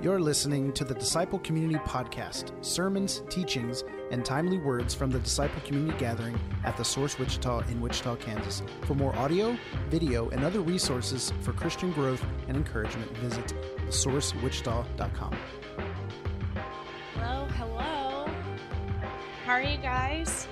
You're 0.00 0.20
listening 0.20 0.72
to 0.74 0.84
the 0.84 0.94
Disciple 0.94 1.40
Community 1.40 1.80
Podcast 1.80 2.52
sermons, 2.64 3.24
teachings, 3.28 3.82
and 4.12 4.24
timely 4.24 4.56
words 4.56 4.94
from 4.94 5.10
the 5.10 5.18
Disciple 5.18 5.60
Community 5.62 5.98
Gathering 5.98 6.38
at 6.62 6.76
the 6.76 6.84
Source 6.84 7.18
Wichita 7.18 7.62
in 7.62 7.80
Wichita, 7.80 8.14
Kansas. 8.14 8.62
For 8.82 8.94
more 8.94 9.12
audio, 9.16 9.58
video, 9.88 10.28
and 10.30 10.44
other 10.44 10.60
resources 10.60 11.32
for 11.42 11.52
Christian 11.52 11.90
growth 11.90 12.24
and 12.46 12.56
encouragement, 12.56 13.10
visit 13.18 13.52
thesourcewichita.com. 13.88 15.36
Hello, 17.14 17.48
hello. 17.56 18.30
How 19.44 19.54
are 19.54 19.62
you 19.62 19.78
guys? 19.78 20.46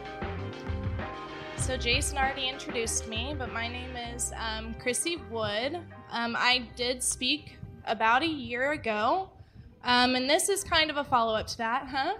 So, 1.56 1.76
Jason 1.76 2.18
already 2.18 2.48
introduced 2.48 3.06
me, 3.06 3.32
but 3.38 3.52
my 3.52 3.68
name 3.68 3.94
is 3.94 4.32
um, 4.36 4.74
Chrissy 4.74 5.18
Wood. 5.30 5.78
Um, 6.10 6.34
I 6.36 6.66
did 6.74 7.00
speak 7.00 7.58
about 7.86 8.24
a 8.24 8.28
year 8.28 8.72
ago, 8.72 9.30
um, 9.86 10.14
and 10.16 10.28
this 10.28 10.48
is 10.48 10.62
kind 10.64 10.90
of 10.90 10.96
a 10.96 11.04
follow 11.04 11.34
up 11.34 11.46
to 11.46 11.58
that, 11.58 11.86
huh? 11.88 12.14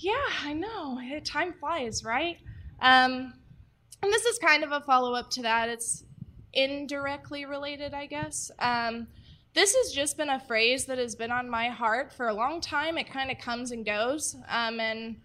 Yeah, 0.00 0.14
I 0.42 0.52
know. 0.54 0.98
Time 1.24 1.52
flies, 1.52 2.02
right? 2.02 2.38
Um, 2.80 3.34
and 4.02 4.12
this 4.12 4.24
is 4.24 4.38
kind 4.38 4.64
of 4.64 4.72
a 4.72 4.80
follow 4.80 5.14
up 5.14 5.30
to 5.30 5.42
that. 5.42 5.68
It's 5.68 6.04
indirectly 6.52 7.44
related, 7.44 7.94
I 7.94 8.06
guess. 8.06 8.50
Um, 8.58 9.06
this 9.54 9.74
has 9.74 9.92
just 9.92 10.16
been 10.16 10.30
a 10.30 10.40
phrase 10.40 10.86
that 10.86 10.98
has 10.98 11.14
been 11.14 11.30
on 11.30 11.48
my 11.48 11.68
heart 11.68 12.12
for 12.12 12.28
a 12.28 12.34
long 12.34 12.60
time. 12.60 12.98
It 12.98 13.10
kind 13.10 13.30
of 13.30 13.38
comes 13.38 13.70
and 13.70 13.84
goes. 13.84 14.34
Um, 14.48 14.80
and 14.80 15.16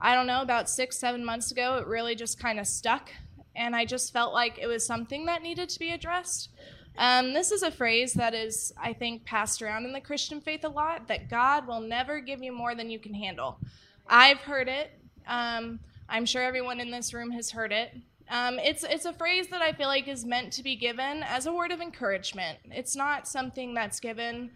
I 0.00 0.14
don't 0.14 0.26
know, 0.26 0.42
about 0.42 0.70
six, 0.70 0.98
seven 0.98 1.24
months 1.24 1.50
ago, 1.50 1.78
it 1.78 1.86
really 1.86 2.14
just 2.14 2.40
kind 2.40 2.58
of 2.58 2.66
stuck. 2.66 3.10
And 3.56 3.76
I 3.76 3.84
just 3.84 4.12
felt 4.12 4.32
like 4.32 4.58
it 4.58 4.66
was 4.66 4.86
something 4.86 5.26
that 5.26 5.42
needed 5.42 5.68
to 5.68 5.78
be 5.78 5.92
addressed. 5.92 6.48
Um, 6.96 7.32
this 7.32 7.50
is 7.50 7.62
a 7.62 7.70
phrase 7.70 8.12
that 8.14 8.34
is, 8.34 8.72
I 8.80 8.92
think, 8.92 9.24
passed 9.24 9.62
around 9.62 9.84
in 9.84 9.92
the 9.92 10.00
Christian 10.00 10.40
faith 10.40 10.64
a 10.64 10.68
lot 10.68 11.08
that 11.08 11.28
God 11.28 11.66
will 11.66 11.80
never 11.80 12.20
give 12.20 12.42
you 12.42 12.52
more 12.52 12.74
than 12.74 12.90
you 12.90 12.98
can 12.98 13.14
handle. 13.14 13.58
I've 14.06 14.38
heard 14.38 14.68
it. 14.68 14.92
Um, 15.26 15.80
I'm 16.08 16.26
sure 16.26 16.42
everyone 16.42 16.80
in 16.80 16.90
this 16.90 17.12
room 17.12 17.30
has 17.32 17.50
heard 17.50 17.72
it. 17.72 17.96
Um, 18.30 18.58
it's, 18.58 18.84
it's 18.84 19.04
a 19.04 19.12
phrase 19.12 19.48
that 19.48 19.60
I 19.60 19.72
feel 19.72 19.88
like 19.88 20.08
is 20.08 20.24
meant 20.24 20.52
to 20.54 20.62
be 20.62 20.76
given 20.76 21.22
as 21.24 21.46
a 21.46 21.52
word 21.52 21.72
of 21.72 21.80
encouragement. 21.80 22.58
It's 22.70 22.96
not 22.96 23.26
something 23.26 23.74
that's 23.74 24.00
given 24.00 24.50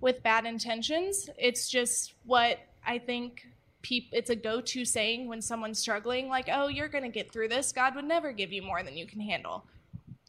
with 0.00 0.22
bad 0.22 0.46
intentions. 0.46 1.30
It's 1.38 1.68
just 1.68 2.14
what 2.24 2.58
I 2.86 2.98
think 2.98 3.46
it's 3.90 4.30
a 4.30 4.36
go-to 4.36 4.84
saying 4.84 5.28
when 5.28 5.40
someone's 5.40 5.78
struggling 5.78 6.28
like 6.28 6.48
oh 6.52 6.68
you're 6.68 6.88
going 6.88 7.04
to 7.04 7.08
get 7.08 7.32
through 7.32 7.48
this 7.48 7.72
god 7.72 7.94
would 7.94 8.04
never 8.04 8.32
give 8.32 8.52
you 8.52 8.60
more 8.60 8.82
than 8.82 8.96
you 8.96 9.06
can 9.06 9.20
handle 9.20 9.64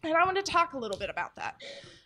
and 0.04 0.14
i 0.14 0.26
want 0.26 0.38
to 0.38 0.44
talk 0.44 0.74
a 0.74 0.78
little 0.78 0.98
bit 0.98 1.10
about 1.10 1.36
that. 1.36 1.56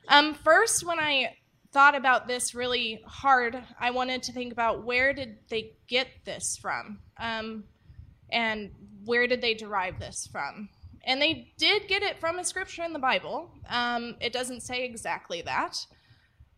Um, 0.07 0.33
first 0.33 0.85
when 0.85 0.99
i 0.99 1.35
thought 1.71 1.95
about 1.95 2.27
this 2.27 2.53
really 2.53 3.01
hard 3.05 3.63
i 3.79 3.89
wanted 3.89 4.21
to 4.23 4.31
think 4.31 4.51
about 4.51 4.83
where 4.83 5.13
did 5.13 5.37
they 5.49 5.73
get 5.87 6.07
this 6.25 6.57
from? 6.57 6.99
Um, 7.17 7.65
and 8.31 8.71
where 9.05 9.27
did 9.27 9.41
they 9.41 9.53
derive 9.53 9.99
this 9.99 10.27
from? 10.31 10.69
And 11.05 11.21
they 11.21 11.53
did 11.57 11.87
get 11.87 12.01
it 12.01 12.19
from 12.19 12.39
a 12.39 12.43
scripture 12.43 12.83
in 12.83 12.93
the 12.93 12.99
bible. 12.99 13.51
Um, 13.69 14.15
it 14.19 14.33
doesn't 14.33 14.61
say 14.61 14.83
exactly 14.83 15.41
that. 15.43 15.85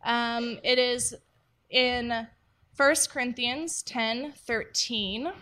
Um, 0.04 0.58
it 0.62 0.78
is 0.78 1.14
in 1.68 2.26
1 2.76 2.94
Corinthians 3.10 3.82
10 3.82 4.32
13. 4.32 5.32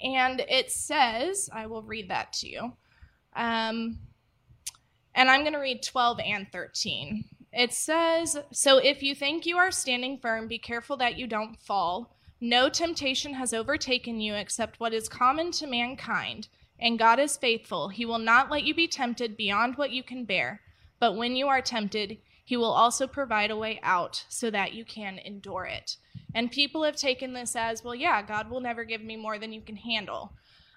And 0.00 0.40
it 0.48 0.70
says, 0.70 1.50
I 1.52 1.66
will 1.66 1.82
read 1.82 2.08
that 2.08 2.32
to 2.34 2.48
you. 2.48 2.72
Um, 3.34 3.98
and 5.16 5.30
I'm 5.30 5.40
going 5.40 5.54
to 5.54 5.58
read 5.58 5.82
12 5.82 6.20
and 6.20 6.46
13. 6.52 7.24
It 7.52 7.72
says, 7.72 8.36
So 8.52 8.76
if 8.76 9.02
you 9.02 9.14
think 9.14 9.46
you 9.46 9.56
are 9.56 9.70
standing 9.70 10.18
firm, 10.18 10.46
be 10.46 10.58
careful 10.58 10.98
that 10.98 11.16
you 11.16 11.26
don't 11.26 11.58
fall. 11.58 12.14
No 12.38 12.68
temptation 12.68 13.32
has 13.34 13.54
overtaken 13.54 14.20
you 14.20 14.34
except 14.34 14.78
what 14.78 14.92
is 14.92 15.08
common 15.08 15.52
to 15.52 15.66
mankind. 15.66 16.48
And 16.78 16.98
God 16.98 17.18
is 17.18 17.38
faithful. 17.38 17.88
He 17.88 18.04
will 18.04 18.18
not 18.18 18.50
let 18.50 18.64
you 18.64 18.74
be 18.74 18.86
tempted 18.86 19.38
beyond 19.38 19.76
what 19.76 19.90
you 19.90 20.02
can 20.02 20.26
bear. 20.26 20.60
But 21.00 21.16
when 21.16 21.34
you 21.34 21.48
are 21.48 21.62
tempted, 21.62 22.18
he 22.44 22.58
will 22.58 22.66
also 22.66 23.06
provide 23.06 23.50
a 23.50 23.56
way 23.56 23.80
out 23.82 24.26
so 24.28 24.50
that 24.50 24.74
you 24.74 24.84
can 24.84 25.18
endure 25.18 25.64
it. 25.64 25.96
And 26.34 26.50
people 26.50 26.84
have 26.84 26.96
taken 26.96 27.32
this 27.32 27.56
as, 27.56 27.82
well, 27.82 27.94
yeah, 27.94 28.20
God 28.20 28.50
will 28.50 28.60
never 28.60 28.84
give 28.84 29.00
me 29.00 29.16
more 29.16 29.38
than 29.38 29.54
you 29.54 29.62
can 29.62 29.76
handle. 29.76 30.32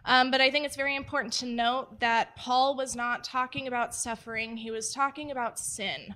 Um, 0.05 0.31
but 0.31 0.41
I 0.41 0.49
think 0.49 0.65
it's 0.65 0.75
very 0.75 0.95
important 0.95 1.33
to 1.33 1.45
note 1.45 1.99
that 1.99 2.35
Paul 2.35 2.75
was 2.75 2.95
not 2.95 3.23
talking 3.23 3.67
about 3.67 3.93
suffering, 3.93 4.57
he 4.57 4.71
was 4.71 4.93
talking 4.93 5.31
about 5.31 5.59
sin. 5.59 6.15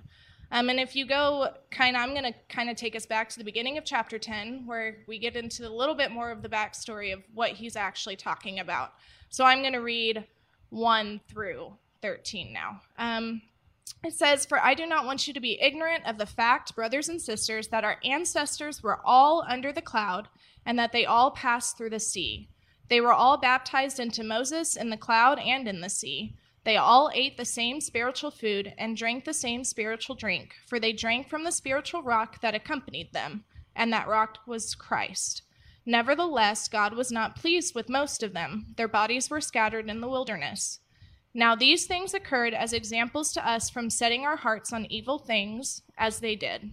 Um, 0.50 0.68
and 0.68 0.78
if 0.78 0.94
you 0.94 1.06
go 1.06 1.48
kind 1.70 1.96
of, 1.96 2.02
I'm 2.02 2.10
going 2.10 2.32
to 2.32 2.34
kind 2.48 2.70
of 2.70 2.76
take 2.76 2.94
us 2.94 3.06
back 3.06 3.28
to 3.30 3.38
the 3.38 3.44
beginning 3.44 3.76
of 3.76 3.84
chapter 3.84 4.18
10, 4.18 4.66
where 4.66 4.98
we 5.08 5.18
get 5.18 5.36
into 5.36 5.66
a 5.66 5.68
little 5.68 5.94
bit 5.94 6.12
more 6.12 6.30
of 6.30 6.42
the 6.42 6.48
backstory 6.48 7.12
of 7.12 7.22
what 7.34 7.50
he's 7.50 7.76
actually 7.76 8.16
talking 8.16 8.60
about. 8.60 8.92
So 9.30 9.44
I'm 9.44 9.62
going 9.62 9.72
to 9.72 9.80
read 9.80 10.24
1 10.70 11.20
through 11.28 11.72
13 12.02 12.52
now. 12.52 12.80
Um, 12.98 13.42
it 14.04 14.12
says, 14.12 14.46
For 14.46 14.60
I 14.60 14.74
do 14.74 14.86
not 14.86 15.06
want 15.06 15.26
you 15.26 15.34
to 15.34 15.40
be 15.40 15.60
ignorant 15.60 16.06
of 16.06 16.18
the 16.18 16.26
fact, 16.26 16.76
brothers 16.76 17.08
and 17.08 17.20
sisters, 17.20 17.68
that 17.68 17.84
our 17.84 17.96
ancestors 18.04 18.82
were 18.82 19.00
all 19.04 19.44
under 19.48 19.72
the 19.72 19.82
cloud, 19.82 20.28
and 20.64 20.78
that 20.78 20.92
they 20.92 21.04
all 21.04 21.30
passed 21.30 21.76
through 21.76 21.90
the 21.90 22.00
sea. 22.00 22.48
They 22.88 23.00
were 23.00 23.12
all 23.12 23.36
baptized 23.36 23.98
into 23.98 24.22
Moses 24.22 24.76
in 24.76 24.90
the 24.90 24.96
cloud 24.96 25.38
and 25.38 25.66
in 25.66 25.80
the 25.80 25.88
sea. 25.88 26.36
They 26.64 26.76
all 26.76 27.10
ate 27.14 27.36
the 27.36 27.44
same 27.44 27.80
spiritual 27.80 28.30
food 28.30 28.72
and 28.78 28.96
drank 28.96 29.24
the 29.24 29.34
same 29.34 29.64
spiritual 29.64 30.16
drink, 30.16 30.54
for 30.66 30.80
they 30.80 30.92
drank 30.92 31.28
from 31.28 31.44
the 31.44 31.52
spiritual 31.52 32.02
rock 32.02 32.40
that 32.40 32.54
accompanied 32.54 33.12
them, 33.12 33.44
and 33.76 33.92
that 33.92 34.08
rock 34.08 34.38
was 34.46 34.74
Christ. 34.74 35.42
Nevertheless, 35.86 36.68
God 36.68 36.94
was 36.94 37.12
not 37.12 37.36
pleased 37.36 37.74
with 37.74 37.90
most 37.90 38.22
of 38.22 38.32
them. 38.32 38.74
Their 38.76 38.88
bodies 38.88 39.28
were 39.28 39.42
scattered 39.42 39.90
in 39.90 40.00
the 40.00 40.08
wilderness. 40.08 40.80
Now 41.34 41.54
these 41.54 41.86
things 41.86 42.14
occurred 42.14 42.54
as 42.54 42.72
examples 42.72 43.32
to 43.32 43.46
us 43.46 43.68
from 43.68 43.90
setting 43.90 44.24
our 44.24 44.36
hearts 44.36 44.72
on 44.72 44.86
evil 44.86 45.18
things, 45.18 45.82
as 45.98 46.20
they 46.20 46.36
did. 46.36 46.72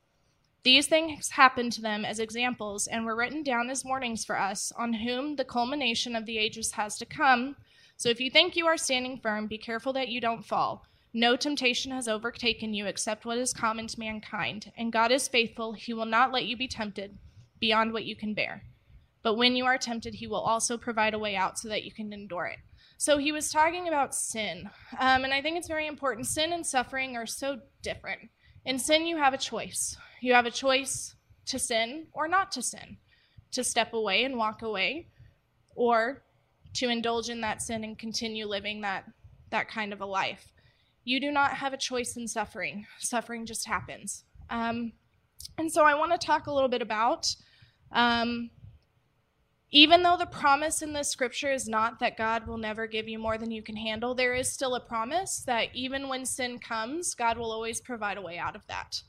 These 0.63 0.87
things 0.87 1.29
happened 1.29 1.71
to 1.73 1.81
them 1.81 2.05
as 2.05 2.19
examples 2.19 2.87
and 2.87 3.03
were 3.03 3.15
written 3.15 3.41
down 3.41 3.69
as 3.69 3.83
warnings 3.83 4.23
for 4.23 4.37
us, 4.37 4.71
on 4.77 4.93
whom 4.93 5.35
the 5.35 5.45
culmination 5.45 6.15
of 6.15 6.25
the 6.25 6.37
ages 6.37 6.73
has 6.73 6.97
to 6.99 7.05
come. 7.05 7.55
So 7.97 8.09
if 8.09 8.19
you 8.19 8.29
think 8.29 8.55
you 8.55 8.67
are 8.67 8.77
standing 8.77 9.19
firm, 9.19 9.47
be 9.47 9.57
careful 9.57 9.93
that 9.93 10.09
you 10.09 10.21
don't 10.21 10.45
fall. 10.45 10.85
No 11.13 11.35
temptation 11.35 11.91
has 11.91 12.07
overtaken 12.07 12.73
you 12.73 12.85
except 12.85 13.25
what 13.25 13.37
is 13.37 13.53
common 13.53 13.87
to 13.87 13.99
mankind, 13.99 14.71
and 14.77 14.93
God 14.93 15.11
is 15.11 15.27
faithful. 15.27 15.73
He 15.73 15.93
will 15.93 16.05
not 16.05 16.31
let 16.31 16.45
you 16.45 16.55
be 16.55 16.67
tempted 16.67 17.17
beyond 17.59 17.91
what 17.91 18.05
you 18.05 18.15
can 18.15 18.33
bear. 18.33 18.63
But 19.23 19.35
when 19.35 19.55
you 19.55 19.65
are 19.65 19.77
tempted, 19.77 20.15
He 20.15 20.27
will 20.27 20.39
also 20.39 20.77
provide 20.77 21.13
a 21.13 21.19
way 21.19 21.35
out 21.35 21.59
so 21.59 21.67
that 21.69 21.83
you 21.83 21.91
can 21.91 22.13
endure 22.13 22.45
it. 22.45 22.59
So 23.01 23.17
he 23.17 23.31
was 23.31 23.51
talking 23.51 23.87
about 23.87 24.13
sin. 24.13 24.69
Um, 24.99 25.23
and 25.23 25.33
I 25.33 25.41
think 25.41 25.57
it's 25.57 25.67
very 25.67 25.87
important. 25.87 26.27
Sin 26.27 26.53
and 26.53 26.63
suffering 26.63 27.17
are 27.17 27.25
so 27.25 27.57
different. 27.81 28.29
In 28.63 28.77
sin, 28.77 29.07
you 29.07 29.17
have 29.17 29.33
a 29.33 29.39
choice. 29.39 29.97
You 30.21 30.33
have 30.33 30.45
a 30.45 30.51
choice 30.51 31.15
to 31.47 31.59
sin 31.59 32.07
or 32.13 32.27
not 32.27 32.51
to 32.53 32.61
sin, 32.61 32.97
to 33.51 33.63
step 33.63 33.93
away 33.93 34.23
and 34.23 34.37
walk 34.37 34.61
away, 34.61 35.07
or 35.75 36.23
to 36.75 36.89
indulge 36.89 37.29
in 37.29 37.41
that 37.41 37.61
sin 37.61 37.83
and 37.83 37.97
continue 37.97 38.45
living 38.45 38.81
that, 38.81 39.05
that 39.49 39.67
kind 39.67 39.91
of 39.91 39.99
a 39.99 40.05
life. 40.05 40.53
You 41.03 41.19
do 41.19 41.31
not 41.31 41.55
have 41.55 41.73
a 41.73 41.77
choice 41.77 42.15
in 42.15 42.27
suffering. 42.27 42.85
Suffering 42.99 43.45
just 43.45 43.67
happens. 43.67 44.23
Um, 44.49 44.93
and 45.57 45.71
so 45.71 45.83
I 45.83 45.95
want 45.95 46.11
to 46.11 46.25
talk 46.25 46.47
a 46.47 46.53
little 46.53 46.69
bit 46.69 46.81
about 46.81 47.35
um, 47.91 48.51
even 49.71 50.03
though 50.03 50.17
the 50.17 50.25
promise 50.25 50.81
in 50.81 50.93
the 50.93 51.03
scripture 51.03 51.51
is 51.51 51.67
not 51.67 51.99
that 51.99 52.17
God 52.17 52.45
will 52.45 52.57
never 52.57 52.87
give 52.87 53.07
you 53.07 53.17
more 53.17 53.37
than 53.37 53.51
you 53.51 53.63
can 53.63 53.77
handle, 53.77 54.13
there 54.13 54.33
is 54.33 54.51
still 54.51 54.75
a 54.75 54.81
promise 54.81 55.43
that 55.45 55.69
even 55.73 56.09
when 56.09 56.25
sin 56.25 56.59
comes, 56.59 57.15
God 57.15 57.37
will 57.37 57.51
always 57.51 57.79
provide 57.79 58.17
a 58.17 58.21
way 58.21 58.37
out 58.37 58.55
of 58.55 58.67
that. 58.67 59.01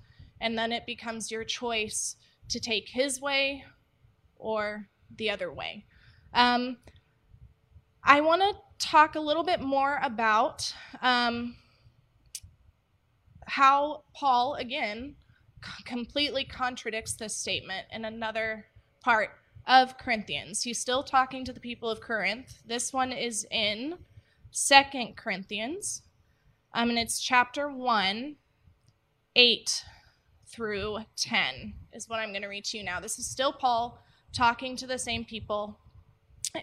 And 0.43 0.59
then 0.59 0.73
it 0.73 0.85
becomes 0.87 1.31
your 1.31 1.44
choice 1.44 2.17
to 2.49 2.59
take 2.59 2.89
his 2.89 3.21
way 3.21 3.65
or 4.35 4.89
the 5.17 5.31
other 5.31 5.53
way. 5.53 5.87
Um, 6.35 6.79
I 8.03 8.21
want 8.21 8.43
to 8.43 8.55
talk 8.85 9.15
a 9.15 9.21
little 9.21 9.44
bit 9.44 9.61
more 9.61 10.00
about 10.03 10.75
um, 11.00 11.55
how 13.47 14.03
Paul, 14.15 14.56
again, 14.56 15.15
c- 15.65 15.85
completely 15.85 16.44
contradicts 16.44 17.15
this 17.15 17.37
statement 17.37 17.87
in 17.93 18.05
another 18.05 18.67
part 19.00 19.31
of 19.69 19.97
Corinthians. 19.97 20.65
He's 20.65 20.81
still 20.81 21.05
talking 21.05 21.44
to 21.44 21.53
the 21.53 21.61
people 21.61 21.89
of 21.89 22.00
Corinth. 22.00 22.62
This 22.67 22.93
one 22.93 23.12
is 23.12 23.47
in 23.49 23.99
Second 24.50 25.17
Corinthians, 25.17 26.03
um, 26.75 26.91
and 26.91 26.99
it's 26.99 27.21
chapter 27.21 27.71
1, 27.71 28.35
8 29.37 29.85
through 30.53 30.99
10 31.17 31.75
is 31.93 32.09
what 32.09 32.21
I'm 32.21 32.31
going 32.31 32.43
to 32.43 32.49
read 32.49 32.65
to 32.67 32.79
you 32.79 32.85
now. 32.85 33.01
This 33.01 33.19
is 33.19 33.27
still 33.27 33.53
Paul 33.53 33.99
talking 34.33 34.77
to 34.77 34.87
the 34.87 34.99
same 34.99 35.25
people, 35.25 35.79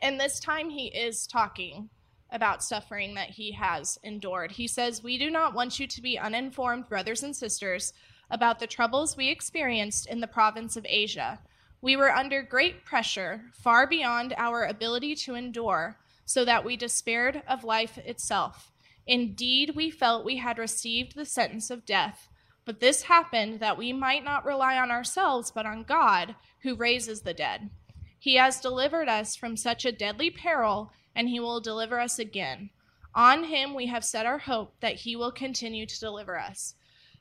and 0.01 0.19
this 0.19 0.39
time 0.39 0.69
he 0.69 0.87
is 0.87 1.25
talking 1.25 1.89
about 2.31 2.63
suffering 2.63 3.15
that 3.15 3.31
he 3.31 3.51
has 3.53 3.97
endured. 4.03 4.51
He 4.51 4.67
says, 4.67 5.03
We 5.03 5.17
do 5.17 5.29
not 5.29 5.55
want 5.55 5.79
you 5.79 5.87
to 5.87 6.01
be 6.01 6.19
uninformed, 6.19 6.87
brothers 6.87 7.23
and 7.23 7.35
sisters, 7.35 7.93
about 8.29 8.59
the 8.59 8.67
troubles 8.67 9.17
we 9.17 9.29
experienced 9.29 10.05
in 10.05 10.19
the 10.19 10.27
province 10.27 10.77
of 10.77 10.85
Asia. 10.87 11.39
We 11.81 11.95
were 11.95 12.11
under 12.11 12.43
great 12.43 12.85
pressure, 12.85 13.45
far 13.53 13.87
beyond 13.87 14.33
our 14.37 14.65
ability 14.65 15.15
to 15.15 15.35
endure, 15.35 15.97
so 16.25 16.45
that 16.45 16.63
we 16.63 16.77
despaired 16.77 17.41
of 17.47 17.63
life 17.63 17.97
itself. 17.97 18.71
Indeed, 19.07 19.73
we 19.75 19.89
felt 19.89 20.25
we 20.25 20.37
had 20.37 20.59
received 20.59 21.15
the 21.15 21.25
sentence 21.25 21.71
of 21.71 21.85
death. 21.85 22.29
But 22.69 22.81
this 22.81 23.01
happened 23.01 23.61
that 23.61 23.79
we 23.79 23.91
might 23.93 24.23
not 24.23 24.45
rely 24.45 24.77
on 24.77 24.91
ourselves, 24.91 25.49
but 25.49 25.65
on 25.65 25.81
God, 25.81 26.35
who 26.59 26.75
raises 26.75 27.21
the 27.21 27.33
dead. 27.33 27.71
He 28.19 28.35
has 28.35 28.61
delivered 28.61 29.09
us 29.09 29.35
from 29.35 29.57
such 29.57 29.85
a 29.85 29.91
deadly 29.91 30.29
peril 30.29 30.91
and 31.15 31.27
he 31.29 31.39
will 31.39 31.61
deliver 31.61 31.99
us 31.99 32.19
again. 32.19 32.69
On 33.15 33.45
him 33.45 33.73
we 33.73 33.87
have 33.87 34.05
set 34.05 34.27
our 34.27 34.37
hope 34.37 34.75
that 34.81 34.97
he 34.97 35.15
will 35.15 35.31
continue 35.31 35.87
to 35.87 35.99
deliver 35.99 36.37
us. 36.39 36.75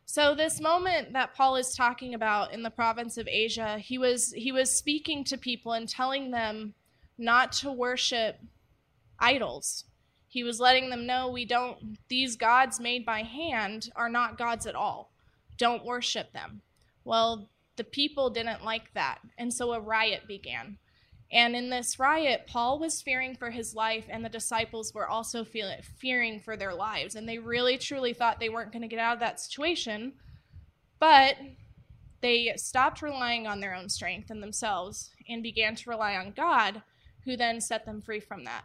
So 0.04 0.34
this 0.34 0.60
moment 0.60 1.14
that 1.14 1.32
Paul 1.34 1.56
is 1.56 1.74
talking 1.74 2.12
about 2.12 2.52
in 2.52 2.62
the 2.62 2.68
province 2.68 3.16
of 3.16 3.26
Asia, 3.26 3.78
he 3.78 3.96
was 3.96 4.32
he 4.32 4.52
was 4.52 4.76
speaking 4.76 5.24
to 5.24 5.38
people 5.38 5.72
and 5.72 5.88
telling 5.88 6.30
them 6.30 6.74
not 7.16 7.52
to 7.52 7.72
worship 7.72 8.38
idols. 9.18 9.86
He 10.26 10.44
was 10.44 10.60
letting 10.60 10.90
them 10.90 11.06
know 11.06 11.30
we 11.30 11.46
don't 11.46 11.96
these 12.08 12.36
gods 12.36 12.78
made 12.78 13.06
by 13.06 13.22
hand 13.22 13.88
are 13.96 14.10
not 14.10 14.36
gods 14.36 14.66
at 14.66 14.74
all. 14.74 15.10
Don't 15.58 15.84
worship 15.84 16.32
them. 16.32 16.62
Well, 17.05 17.50
the 17.76 17.84
people 17.84 18.31
didn't 18.31 18.64
like 18.64 18.93
that, 18.94 19.19
and 19.37 19.52
so 19.52 19.72
a 19.72 19.81
riot 19.81 20.26
began. 20.26 20.78
And 21.31 21.55
in 21.55 21.69
this 21.69 21.99
riot, 21.99 22.46
Paul 22.46 22.78
was 22.78 23.02
fearing 23.02 23.37
for 23.37 23.50
his 23.50 23.75
life, 23.75 24.06
and 24.08 24.25
the 24.25 24.31
disciples 24.31 24.94
were 24.94 25.06
also 25.06 25.44
fearing 25.44 26.40
for 26.40 26.56
their 26.56 26.75
lives. 26.75 27.14
And 27.14 27.28
they 27.28 27.38
really, 27.38 27.76
truly 27.76 28.14
thought 28.14 28.40
they 28.40 28.49
weren't 28.49 28.72
going 28.72 28.82
to 28.82 28.88
get 28.88 28.99
out 28.99 29.14
of 29.14 29.20
that 29.20 29.38
situation. 29.38 30.14
But 30.99 31.37
they 32.22 32.55
stopped 32.56 33.02
relying 33.02 33.46
on 33.46 33.60
their 33.60 33.75
own 33.75 33.90
strength 33.90 34.31
and 34.31 34.43
themselves 34.43 35.10
and 35.28 35.43
began 35.43 35.75
to 35.76 35.90
rely 35.90 36.16
on 36.16 36.32
God, 36.32 36.82
who 37.25 37.37
then 37.37 37.60
set 37.60 37.84
them 37.84 38.00
free 38.00 38.20
from 38.20 38.44
that. 38.44 38.64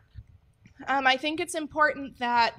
Um, 0.87 1.05
I 1.05 1.17
think 1.17 1.39
it's 1.39 1.55
important 1.55 2.17
that 2.19 2.55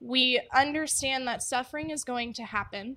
we 0.00 0.40
understand 0.54 1.26
that 1.28 1.42
suffering 1.42 1.90
is 1.90 2.04
going 2.04 2.32
to 2.34 2.44
happen. 2.44 2.96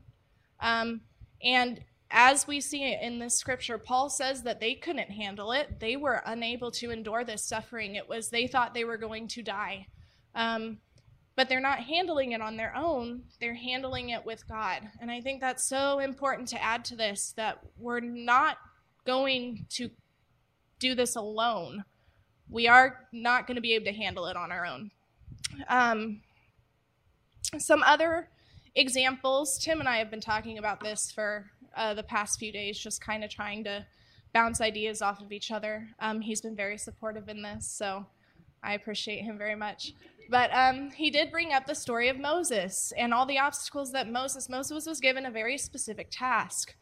Um, 0.61 1.01
and 1.43 1.81
as 2.11 2.45
we 2.45 2.61
see 2.61 2.97
in 3.01 3.19
this 3.19 3.35
scripture, 3.35 3.77
Paul 3.77 4.09
says 4.09 4.43
that 4.43 4.59
they 4.59 4.75
couldn't 4.75 5.11
handle 5.11 5.51
it. 5.51 5.79
They 5.79 5.95
were 5.95 6.21
unable 6.25 6.71
to 6.71 6.91
endure 6.91 7.23
this 7.23 7.43
suffering. 7.43 7.95
It 7.95 8.07
was 8.07 8.29
they 8.29 8.47
thought 8.47 8.73
they 8.73 8.83
were 8.83 8.97
going 8.97 9.27
to 9.29 9.41
die. 9.41 9.87
Um, 10.35 10.77
but 11.35 11.47
they're 11.47 11.61
not 11.61 11.79
handling 11.79 12.33
it 12.33 12.41
on 12.41 12.57
their 12.57 12.75
own, 12.75 13.23
they're 13.39 13.55
handling 13.55 14.09
it 14.09 14.25
with 14.25 14.47
God. 14.47 14.89
And 14.99 15.09
I 15.09 15.21
think 15.21 15.39
that's 15.39 15.63
so 15.63 15.99
important 15.99 16.47
to 16.49 16.61
add 16.61 16.83
to 16.85 16.95
this 16.95 17.33
that 17.37 17.59
we're 17.77 18.01
not 18.01 18.57
going 19.05 19.65
to 19.71 19.89
do 20.79 20.93
this 20.93 21.15
alone. 21.15 21.85
We 22.49 22.67
are 22.67 23.07
not 23.13 23.47
going 23.47 23.55
to 23.55 23.61
be 23.61 23.73
able 23.73 23.85
to 23.85 23.93
handle 23.93 24.25
it 24.27 24.35
on 24.35 24.51
our 24.51 24.65
own. 24.65 24.91
Um, 25.69 26.21
some 27.57 27.81
other 27.83 28.29
examples, 28.75 29.57
Tim 29.57 29.79
and 29.79 29.89
I 29.89 29.97
have 29.97 30.11
been 30.11 30.21
talking 30.21 30.57
about 30.57 30.81
this 30.81 31.11
for 31.11 31.51
uh, 31.75 31.93
the 31.93 32.03
past 32.03 32.39
few 32.39 32.51
days, 32.51 32.79
just 32.79 33.01
kind 33.01 33.23
of 33.23 33.29
trying 33.29 33.63
to 33.65 33.85
bounce 34.33 34.61
ideas 34.61 35.01
off 35.01 35.21
of 35.21 35.31
each 35.31 35.51
other. 35.51 35.87
Um, 35.99 36.21
he's 36.21 36.41
been 36.41 36.55
very 36.55 36.77
supportive 36.77 37.27
in 37.29 37.41
this, 37.41 37.67
so 37.67 38.05
I 38.63 38.73
appreciate 38.73 39.23
him 39.23 39.37
very 39.37 39.55
much. 39.55 39.93
But 40.29 40.49
um, 40.53 40.91
he 40.91 41.09
did 41.09 41.31
bring 41.31 41.51
up 41.51 41.65
the 41.67 41.75
story 41.75 42.07
of 42.07 42.17
Moses 42.17 42.93
and 42.97 43.13
all 43.13 43.25
the 43.25 43.39
obstacles 43.39 43.91
that 43.91 44.09
Moses, 44.09 44.47
Moses 44.47 44.85
was 44.85 44.99
given 45.01 45.25
a 45.25 45.31
very 45.31 45.57
specific 45.57 46.07
task 46.11 46.75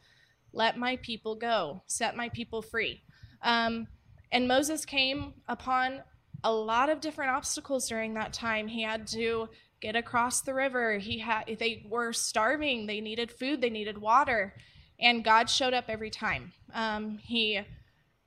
let 0.54 0.78
my 0.78 0.98
people 0.98 1.36
go, 1.36 1.82
set 1.88 2.16
my 2.16 2.30
people 2.30 2.62
free. 2.62 3.04
Um, 3.42 3.88
and 4.32 4.48
Moses 4.48 4.86
came 4.86 5.34
upon 5.48 6.02
a 6.44 6.52
lot 6.52 6.90
of 6.90 7.02
different 7.02 7.32
obstacles 7.32 7.88
during 7.88 8.14
that 8.14 8.34
time. 8.34 8.68
He 8.68 8.84
had 8.84 9.08
to 9.08 9.50
get 9.82 9.96
across 9.96 10.42
the 10.42 10.54
river. 10.54 10.98
He 10.98 11.20
had 11.20 11.58
they 11.60 11.86
were 11.90 12.14
starving. 12.14 12.88
They 12.88 13.02
needed 13.02 13.32
food. 13.32 13.62
They 13.62 13.70
needed 13.70 13.98
water 13.98 14.54
and 15.00 15.24
God 15.24 15.50
showed 15.50 15.74
up 15.74 15.86
every 15.88 16.10
time. 16.10 16.52
Um, 16.74 17.20
he 17.24 17.62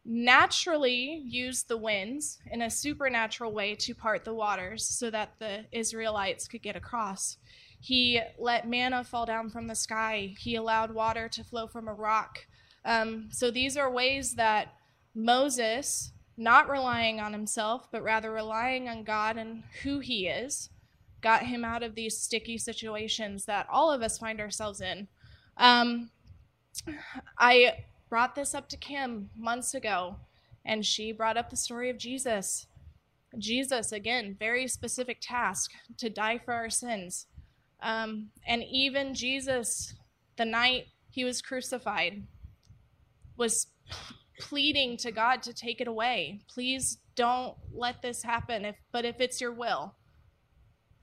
naturally 0.04 1.22
used 1.25 1.69
the 1.69 1.76
winds 1.76 2.38
in 2.50 2.62
a 2.62 2.70
supernatural 2.70 3.52
way 3.52 3.75
to 3.76 3.94
part 3.94 4.25
the 4.25 4.34
waters 4.34 4.84
so 4.84 5.10
that 5.10 5.34
the 5.38 5.64
Israelites 5.70 6.49
could 6.49 6.62
get 6.62 6.76
across. 6.76 7.37
He 7.81 8.20
let 8.38 8.69
manna 8.69 9.04
fall 9.04 9.26
down 9.26 9.50
from 9.50 9.66
the 9.66 9.75
sky, 9.75 10.34
he 10.38 10.56
allowed 10.56 10.93
water 10.93 11.28
to 11.28 11.44
flow 11.44 11.66
from 11.66 11.88
a 11.88 11.94
rock. 11.94 12.46
Um, 12.84 13.28
so 13.31 13.50
these 13.50 13.76
are 13.76 13.90
ways 13.90 14.34
that 14.34 14.75
Moses, 15.14 16.12
not 16.37 16.70
relying 16.70 17.20
on 17.20 17.32
himself, 17.32 17.88
but 17.93 18.02
rather 18.02 18.32
relying 18.32 18.88
on 18.88 19.04
God 19.04 19.37
and 19.37 19.62
who 19.82 20.00
he 20.00 20.26
is, 20.26 20.70
got 21.23 21.45
him 21.45 21.65
out 21.65 21.83
of 21.83 21.95
these 21.95 22.19
sticky 22.19 22.59
situations 22.59 23.45
that 23.47 23.67
all 23.71 23.91
of 23.91 24.03
us 24.03 24.19
find 24.19 24.41
ourselves 24.41 24.81
in. 24.81 25.09
Um, 25.57 26.11
I 27.39 27.85
brought 28.09 28.35
this 28.35 28.55
up 28.55 28.69
to 28.71 28.77
Kim 28.77 29.31
months 29.37 29.75
ago, 29.75 30.17
and 30.65 30.85
she 30.85 31.13
brought 31.13 31.37
up 31.37 31.51
the 31.51 31.57
story 31.57 31.89
of 31.91 31.99
Jesus. 31.99 32.67
Jesus, 33.39 33.93
again, 33.93 34.37
very 34.39 34.69
specific 34.69 35.19
task 35.21 35.71
to 35.97 36.11
die 36.11 36.39
for 36.39 36.53
our 36.53 36.71
sins. 36.71 37.27
Um, 37.81 38.29
and 38.47 38.63
even 38.71 39.15
Jesus, 39.15 39.95
the 40.37 40.45
night 40.45 40.87
he 41.11 41.25
was 41.25 41.43
crucified, 41.43 42.25
was 43.37 43.69
pleading 44.39 44.97
to 44.99 45.13
God 45.13 45.43
to 45.43 45.53
take 45.53 45.81
it 45.81 45.89
away. 45.89 46.41
Please 46.49 46.99
don't 47.15 47.57
let 47.73 48.03
this 48.03 48.23
happen. 48.23 48.65
If, 48.65 48.77
but 48.93 49.05
if 49.05 49.21
it's 49.21 49.41
your 49.41 49.52
will, 49.52 49.95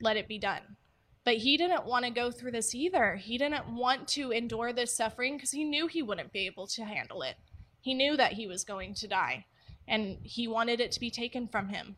let 0.01 0.18
it 0.18 0.27
be 0.27 0.38
done. 0.38 0.77
But 1.25 1.38
he 1.38 1.58
didn't 1.58 1.86
want 1.86 2.06
to 2.06 2.12
go 2.12 2.32
through 2.32 2.51
this 2.51 2.74
either. 2.74 3.15
He 3.15 3.38
didn't 3.38 3.75
want 3.75 4.08
to 4.10 4.32
endure 4.32 4.74
this 4.74 4.96
suffering 4.96 5.36
because 5.36 5.51
he 5.51 5.63
knew 5.63 5.88
he 5.88 6.01
wouldn't 6.01 6.32
be 6.32 6.46
able 6.46 6.68
to 6.68 6.86
handle 6.86 7.22
it. 7.22 7.36
He 7.82 7.94
knew 7.94 8.18
that 8.18 8.34
he 8.34 8.48
was 8.48 8.63
going 8.63 8.94
to 8.96 9.08
die, 9.08 9.46
and 9.88 10.18
he 10.24 10.48
wanted 10.48 10.79
it 10.79 10.91
to 10.94 11.00
be 11.00 11.12
taken 11.12 11.48
from 11.48 11.70
him. 11.70 11.98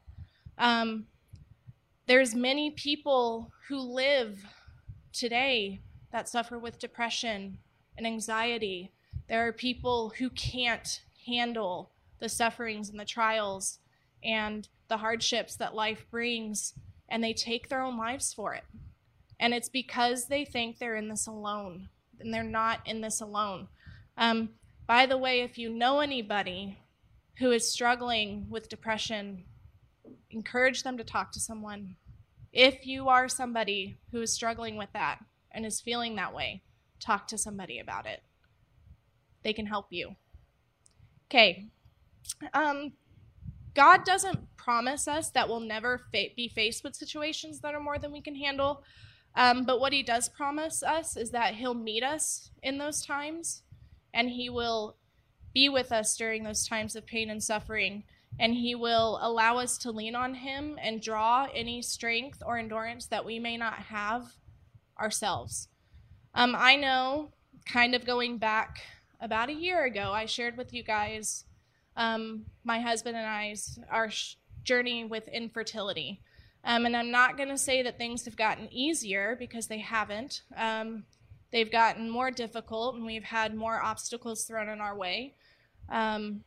Um, 0.58 1.06
there's 2.08 2.36
many 2.36 2.72
people 2.72 3.52
who 3.68 3.80
live 3.80 4.46
today 5.14 5.82
that 6.12 6.28
suffer 6.28 6.60
with 6.60 6.80
depression 6.80 7.58
and 7.98 8.06
anxiety. 8.06 8.92
There 9.28 9.48
are 9.48 9.54
people 9.54 10.14
who 10.18 10.30
can't 10.32 11.02
handle 11.26 11.92
the 12.20 12.30
sufferings 12.30 12.90
and 12.90 13.00
the 13.00 13.06
trials 13.06 13.80
and 14.24 14.68
the 14.88 14.98
hardships 14.98 15.56
that 15.56 15.74
life 15.74 16.06
brings, 16.12 16.74
and 17.12 17.22
they 17.24 17.34
take 17.34 17.68
their 17.68 17.82
own 17.82 17.98
lives 17.98 18.34
for 18.34 18.56
it. 18.56 18.64
And 19.40 19.54
it's 19.54 19.70
because 19.70 20.28
they 20.28 20.46
think 20.46 20.78
they're 20.78 20.96
in 20.96 21.10
this 21.10 21.28
alone, 21.28 21.90
and 22.20 22.34
they're 22.34 22.44
not 22.44 22.80
in 22.86 23.02
this 23.02 23.22
alone. 23.22 23.68
Um, 24.18 24.52
by 24.88 25.06
the 25.06 25.18
way, 25.18 25.42
if 25.42 25.58
you 25.58 25.70
know 25.70 26.00
anybody 26.00 26.80
who 27.38 27.52
is 27.52 27.72
struggling 27.72 28.48
with 28.50 28.70
depression, 28.70 29.44
encourage 30.30 30.84
them 30.84 30.98
to 30.98 31.04
talk 31.04 31.32
to 31.34 31.40
someone. 31.40 31.96
If 32.54 32.86
you 32.86 33.10
are 33.10 33.28
somebody 33.28 33.98
who 34.12 34.22
is 34.22 34.34
struggling 34.34 34.78
with 34.78 34.90
that 34.94 35.20
and 35.52 35.66
is 35.66 35.82
feeling 35.82 36.16
that 36.16 36.34
way, 36.34 36.62
talk 37.00 37.28
to 37.28 37.38
somebody 37.38 37.80
about 37.80 38.06
it. 38.06 38.22
They 39.44 39.54
can 39.54 39.66
help 39.66 39.88
you. 39.90 40.16
Okay. 41.26 41.68
Um, 42.54 42.94
God 43.74 44.04
doesn't 44.04 44.56
promise 44.58 45.08
us 45.08 45.30
that 45.32 45.48
we'll 45.48 45.60
never 45.60 46.00
fa- 46.12 46.34
be 46.36 46.48
faced 46.48 46.84
with 46.84 46.96
situations 46.96 47.62
that 47.62 47.74
are 47.74 47.80
more 47.80 47.98
than 47.98 48.12
we 48.12 48.22
can 48.22 48.36
handle, 48.36 48.84
um, 49.36 49.66
but 49.66 49.80
what 49.80 49.94
he 49.94 50.04
does 50.04 50.30
promise 50.30 50.84
us 50.84 51.16
is 51.16 51.32
that 51.32 51.56
he'll 51.56 51.74
meet 51.74 52.04
us 52.04 52.52
in 52.62 52.78
those 52.78 53.06
times 53.06 53.64
and 54.14 54.30
he 54.30 54.50
will 54.50 54.98
be 55.54 55.70
with 55.70 55.92
us 55.92 56.16
during 56.18 56.44
those 56.44 56.68
times 56.68 56.96
of 56.96 57.06
pain 57.06 57.30
and 57.30 57.44
suffering. 57.44 58.04
And 58.40 58.54
he 58.54 58.76
will 58.76 59.20
allow 59.22 59.58
us 59.58 59.78
to 59.80 59.92
lean 59.92 60.16
on 60.16 60.36
him 60.36 60.78
and 60.82 61.02
draw 61.02 61.48
any 61.54 61.82
strength 61.82 62.42
or 62.46 62.58
endurance 62.58 63.06
that 63.08 63.26
we 63.26 63.40
may 63.40 63.58
not 63.58 63.74
have 63.74 64.34
ourselves. 65.00 65.68
Um, 66.34 66.56
I 66.58 66.78
know, 66.78 67.32
kind 67.66 67.94
of 67.94 68.06
going 68.06 68.38
back 68.38 68.82
about 69.20 69.50
a 69.50 69.54
year 69.54 69.84
ago, 69.84 70.12
I 70.14 70.26
shared 70.26 70.58
with 70.58 70.74
you 70.74 70.82
guys 70.82 71.44
um, 71.98 72.46
my 72.64 72.80
husband 72.80 73.18
and 73.18 73.26
I's 73.26 73.80
our 73.90 74.10
sh- 74.10 74.36
journey 74.64 75.04
with 75.04 75.28
infertility. 75.28 76.22
Um, 76.64 76.86
and 76.86 76.96
I'm 76.96 77.12
not 77.12 77.38
going 77.38 77.50
to 77.50 77.58
say 77.58 77.82
that 77.82 77.98
things 77.98 78.26
have 78.26 78.36
gotten 78.36 78.72
easier 78.72 79.36
because 79.38 79.68
they 79.68 79.80
haven't. 79.80 80.44
Um, 80.56 81.04
they've 81.52 81.72
gotten 81.72 82.10
more 82.10 82.30
difficult, 82.30 82.96
and 82.96 83.06
we've 83.06 83.24
had 83.24 83.56
more 83.56 83.82
obstacles 83.82 84.44
thrown 84.44 84.70
in 84.70 84.80
our 84.80 84.96
way. 84.96 85.34
Um, 85.90 86.44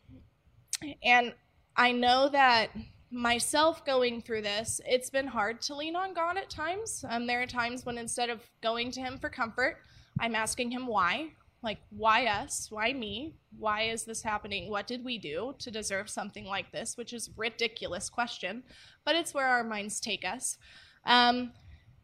and 1.03 1.35
I 1.77 1.93
know 1.93 2.29
that 2.29 2.71
myself 3.11 3.85
going 3.85 4.23
through 4.23 4.43
this, 4.43 4.81
it's 4.87 5.11
been 5.11 5.27
hard 5.27 5.61
to 5.63 5.75
lean 5.75 5.97
on 5.97 6.15
God 6.15 6.37
at 6.37 6.51
times. 6.51 7.05
Um, 7.09 7.27
there 7.27 7.43
are 7.43 7.47
times 7.47 7.85
when 7.85 7.99
instead 7.99 8.31
of 8.31 8.41
going 8.61 8.91
to 8.93 9.01
Him 9.01 9.19
for 9.19 9.29
comfort, 9.29 9.79
I'm 10.21 10.35
asking 10.35 10.71
Him 10.71 10.87
why. 10.87 11.31
Like, 11.65 11.79
why 11.91 12.27
us? 12.27 12.69
Why 12.71 12.93
me? 12.93 13.35
Why 13.59 13.85
is 13.85 14.05
this 14.05 14.23
happening? 14.23 14.71
What 14.71 14.87
did 14.87 15.05
we 15.05 15.19
do 15.19 15.55
to 15.59 15.71
deserve 15.71 16.09
something 16.11 16.45
like 16.45 16.71
this? 16.71 16.97
Which 16.97 17.13
is 17.13 17.31
ridiculous 17.37 18.09
question, 18.11 18.63
but 19.05 19.17
it's 19.17 19.35
where 19.35 19.47
our 19.47 19.65
minds 19.65 19.99
take 19.99 20.25
us. 20.25 20.59
Um, 21.07 21.53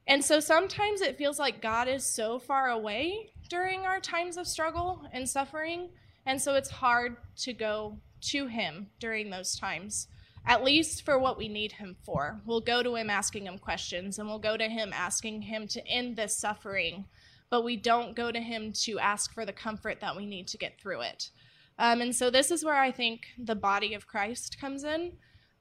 and 0.06 0.24
so 0.24 0.40
sometimes 0.40 1.02
it 1.02 1.18
feels 1.18 1.38
like 1.38 1.62
God 1.62 1.86
is 1.86 2.04
so 2.04 2.38
far 2.38 2.70
away 2.70 3.32
during 3.48 3.80
our 3.80 4.00
times 4.00 4.36
of 4.36 4.48
struggle 4.48 5.02
and 5.12 5.28
suffering, 5.28 5.90
and 6.26 6.40
so 6.40 6.54
it's 6.54 6.70
hard 6.70 7.16
to 7.36 7.52
go 7.52 7.98
to 8.22 8.46
Him 8.46 8.88
during 8.98 9.30
those 9.30 9.54
times 9.56 10.08
at 10.46 10.64
least 10.64 11.04
for 11.04 11.18
what 11.18 11.38
we 11.38 11.48
need 11.48 11.72
him 11.72 11.96
for. 12.04 12.40
We'll 12.46 12.60
go 12.60 12.82
to 12.82 12.94
him 12.94 13.10
asking 13.10 13.46
him 13.46 13.58
questions 13.58 14.18
and 14.18 14.28
we'll 14.28 14.38
go 14.38 14.56
to 14.56 14.68
him 14.68 14.92
asking 14.94 15.42
him 15.42 15.66
to 15.68 15.86
end 15.86 16.16
this 16.16 16.36
suffering, 16.36 17.04
but 17.50 17.64
we 17.64 17.76
don't 17.76 18.16
go 18.16 18.30
to 18.30 18.40
him 18.40 18.72
to 18.72 18.98
ask 18.98 19.34
for 19.34 19.44
the 19.44 19.52
comfort 19.52 20.00
that 20.00 20.16
we 20.16 20.24
need 20.24 20.46
to 20.48 20.58
get 20.58 20.80
through 20.80 21.02
it. 21.02 21.30
Um, 21.78 22.00
and 22.00 22.14
so 22.14 22.30
this 22.30 22.50
is 22.50 22.64
where 22.64 22.76
I 22.76 22.92
think 22.92 23.22
the 23.38 23.54
body 23.54 23.94
of 23.94 24.06
Christ 24.06 24.60
comes 24.60 24.84
in. 24.84 25.12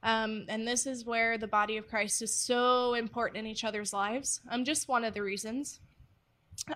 Um, 0.02 0.44
and 0.48 0.66
this 0.66 0.86
is 0.86 1.04
where 1.04 1.36
the 1.36 1.46
body 1.46 1.76
of 1.76 1.88
Christ 1.88 2.22
is 2.22 2.34
so 2.34 2.94
important 2.94 3.38
in 3.38 3.46
each 3.46 3.64
other's 3.64 3.92
lives. 3.92 4.40
I'm 4.48 4.60
um, 4.60 4.64
just 4.64 4.88
one 4.88 5.04
of 5.04 5.14
the 5.14 5.22
reasons. 5.22 5.80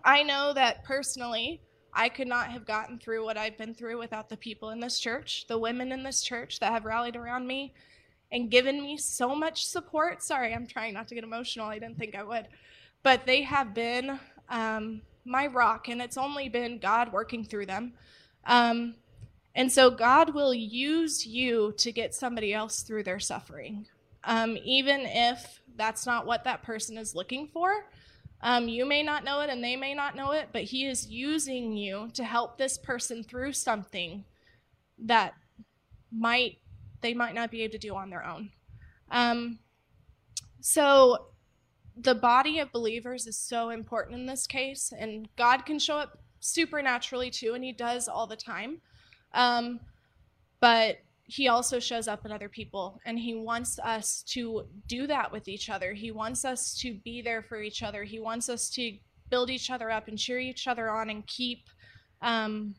I 0.05 0.23
know 0.23 0.53
that 0.55 0.85
personally, 0.85 1.63
I 1.93 2.09
could 2.09 2.27
not 2.27 2.51
have 2.51 2.67
gotten 2.67 2.99
through 2.99 3.25
what 3.25 3.37
I've 3.37 3.57
been 3.57 3.75
through 3.75 3.99
without 3.99 4.29
the 4.29 4.37
people 4.37 4.71
in 4.71 4.81
this 4.81 4.99
church, 4.99 5.47
the 5.47 5.59
women 5.59 5.93
in 5.93 6.03
this 6.03 6.23
church 6.23 6.59
that 6.61 6.73
have 6.73 6.85
rallied 6.85 7.17
around 7.17 7.47
me, 7.47 7.73
and 8.33 8.51
given 8.51 8.83
me 8.83 8.97
so 8.97 9.35
much 9.35 9.67
support. 9.67 10.23
Sorry, 10.23 10.53
I'm 10.53 10.67
trying 10.67 10.95
not 10.95 11.09
to 11.09 11.15
get 11.15 11.25
emotional. 11.25 11.69
I 11.69 11.79
didn't 11.79 11.99
think 11.99 12.15
I 12.15 12.25
would. 12.25 12.49
But 13.03 13.27
they 13.27 13.43
have 13.43 13.75
been 13.75 14.19
um, 14.49 15.03
my 15.25 15.47
rock, 15.47 15.89
and 15.89 16.01
it's 16.03 16.19
only 16.19 16.49
been 16.49 16.79
God 16.79 17.13
working 17.13 17.45
through 17.45 17.67
them. 17.67 17.95
Um, 18.45 18.95
and 19.55 19.71
so 19.71 19.91
God 19.91 20.35
will 20.35 20.53
use 20.53 21.27
you 21.27 21.75
to 21.79 21.93
get 21.93 22.15
somebody 22.15 22.53
else 22.53 22.83
through 22.83 23.05
their 23.05 23.21
suffering, 23.21 23.87
um, 24.25 24.59
even 24.65 25.03
if 25.03 25.61
that's 25.77 26.07
not 26.07 26.27
what 26.27 26.45
that 26.45 26.63
person 26.63 26.99
is 26.99 27.15
looking 27.15 27.49
for. 27.49 27.87
Um, 28.41 28.69
you 28.69 28.85
may 28.85 29.03
not 29.03 29.25
know 29.25 29.41
it 29.41 29.49
and 29.49 29.65
they 29.65 29.77
may 29.77 29.95
not 29.95 30.17
know 30.17 30.33
it, 30.33 30.49
but 30.53 30.65
He 30.65 30.87
is 30.87 31.09
using 31.09 31.77
you 31.77 32.11
to 32.15 32.25
help 32.25 32.59
this 32.59 32.77
person 32.77 33.23
through 33.23 33.53
something 33.53 34.25
that 34.99 35.35
might 36.13 36.59
they 37.01 37.15
might 37.15 37.35
not 37.35 37.51
be 37.51 37.63
able 37.63 37.73
to 37.73 37.79
do 37.79 37.95
on 37.95 38.11
their 38.11 38.25
own. 38.25 38.51
Um, 39.11 39.59
so 40.61 41.27
the 41.97 42.15
body 42.15 42.59
of 42.59 42.73
believers 42.73 43.27
is 43.27 43.39
so 43.39 43.71
important 43.71 44.19
in 44.19 44.27
this 44.27 44.47
case, 44.47 44.93
and 44.99 45.29
God 45.37 45.65
can 45.65 45.79
show 45.79 45.99
up 45.99 46.19
supernaturally 46.41 47.31
too, 47.31 47.55
and 47.55 47.65
He 47.65 47.73
does 47.73 48.09
all 48.09 48.27
the 48.27 48.37
time. 48.37 48.81
Um, 49.33 49.81
but 50.61 50.99
He 51.25 51.49
also 51.49 51.79
shows 51.79 52.09
up 52.09 52.25
in 52.27 52.33
other 52.33 52.49
people, 52.49 53.01
and 53.05 53.19
He 53.19 53.35
wants 53.35 53.79
us 53.79 54.23
to 54.29 54.67
do 54.87 55.07
that 55.07 55.31
with 55.31 55.49
each 55.49 55.71
other. 55.71 55.93
He 55.93 56.11
wants 56.11 56.45
us 56.45 56.75
to 56.81 56.95
be 57.05 57.23
there 57.23 57.43
for 57.43 57.61
each 57.63 57.83
other. 57.83 58.05
He 58.05 58.19
wants 58.19 58.49
us 58.49 58.69
to 58.71 58.97
build 59.31 59.51
each 59.51 59.71
other 59.71 59.91
up 59.91 60.09
and 60.09 60.19
cheer 60.19 60.39
each 60.39 60.67
other 60.67 60.91
on 60.91 61.11
and 61.11 61.27
keep 61.27 61.69
um, 62.23 62.75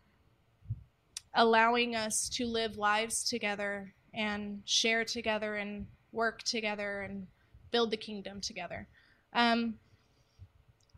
allowing 1.33 1.95
us 1.95 2.29
to 2.29 2.45
live 2.45 2.77
lives 2.77 3.23
together 3.23 3.93
and 4.13 4.61
share 4.65 5.03
together 5.03 5.55
and 5.55 5.85
work 6.11 6.41
together 6.43 7.01
and 7.01 7.27
build 7.71 7.91
the 7.91 7.97
kingdom 7.97 8.39
together. 8.39 8.87
Um, 9.35 9.75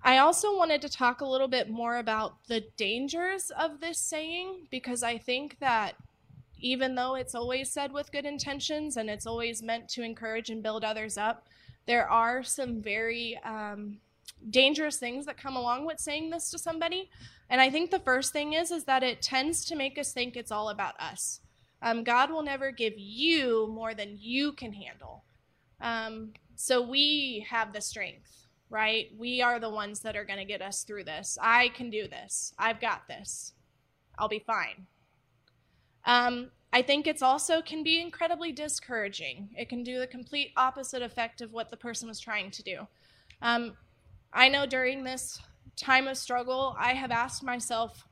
I 0.04 0.20
also 0.20 0.56
wanted 0.56 0.82
to 0.84 0.90
talk 0.90 1.20
a 1.20 1.26
little 1.26 1.50
bit 1.50 1.70
more 1.70 1.98
about 1.98 2.36
the 2.48 2.64
dangers 2.78 3.52
of 3.60 3.82
this 3.82 4.00
saying 4.00 4.68
because 4.72 5.04
I 5.04 5.18
think 5.18 5.58
that 5.60 5.96
even 6.60 6.96
though 6.96 7.16
it's 7.16 7.36
always 7.36 7.72
said 7.72 7.92
with 7.92 8.12
good 8.12 8.26
intentions 8.26 8.96
and 8.96 9.10
it's 9.10 9.28
always 9.28 9.62
meant 9.62 9.90
to 9.90 10.04
encourage 10.04 10.50
and 10.50 10.64
build 10.64 10.84
others 10.84 11.18
up, 11.18 11.48
there 11.88 12.10
are 12.10 12.44
some 12.44 12.82
very 12.82 13.40
um, 13.44 13.98
dangerous 14.50 14.98
things 14.98 15.26
that 15.26 15.38
come 15.38 15.56
along 15.56 15.86
with 15.86 16.00
saying 16.00 16.30
this 16.30 16.50
to 16.52 16.58
somebody. 16.58 17.10
And 17.50 17.60
I 17.60 17.70
think 17.70 17.92
the 17.92 18.00
first 18.00 18.34
thing 18.34 18.54
is 18.54 18.72
is 18.72 18.86
that 18.86 19.04
it 19.04 19.22
tends 19.22 19.66
to 19.66 19.76
make 19.76 19.98
us 19.98 20.14
think 20.14 20.36
it's 20.36 20.52
all 20.52 20.70
about 20.70 21.00
us. 21.00 21.42
Um, 21.82 22.04
God 22.04 22.32
will 22.32 22.44
never 22.44 22.72
give 22.72 22.94
you 22.98 23.68
more 23.68 23.94
than 23.94 24.18
you 24.20 24.52
can 24.54 24.74
handle. 24.74 25.24
Um, 25.80 26.34
so 26.60 26.82
we 26.82 27.46
have 27.50 27.72
the 27.72 27.82
strength, 27.82 28.48
right? 28.72 29.12
We 29.16 29.44
are 29.44 29.60
the 29.60 29.70
ones 29.70 30.00
that 30.00 30.16
are 30.16 30.26
going 30.26 30.40
to 30.40 30.46
get 30.46 30.62
us 30.62 30.84
through 30.84 31.04
this. 31.04 31.38
I 31.40 31.70
can 31.70 31.92
do 31.92 32.08
this. 32.08 32.52
I've 32.58 32.82
got 32.82 33.08
this. 33.08 33.54
I'll 34.18 34.28
be 34.28 34.40
fine. 34.40 34.88
Um, 36.04 36.50
I 36.74 36.82
think 36.82 37.06
it's 37.06 37.22
also 37.22 37.62
can 37.62 37.84
be 37.84 38.02
incredibly 38.02 38.52
discouraging. 38.52 39.50
It 39.56 39.70
can 39.70 39.84
do 39.84 40.00
the 40.00 40.08
complete 40.08 40.52
opposite 40.58 41.04
effect 41.04 41.42
of 41.42 41.54
what 41.54 41.70
the 41.70 41.78
person 41.78 42.08
was 42.08 42.20
trying 42.20 42.50
to 42.50 42.64
do. 42.64 42.88
Um, 43.40 43.78
I 44.34 44.50
know 44.50 44.66
during 44.66 45.04
this 45.04 45.40
time 45.76 46.08
of 46.08 46.18
struggle, 46.18 46.76
I 46.80 46.94
have 46.94 47.12
asked 47.12 47.44
myself, 47.44 48.08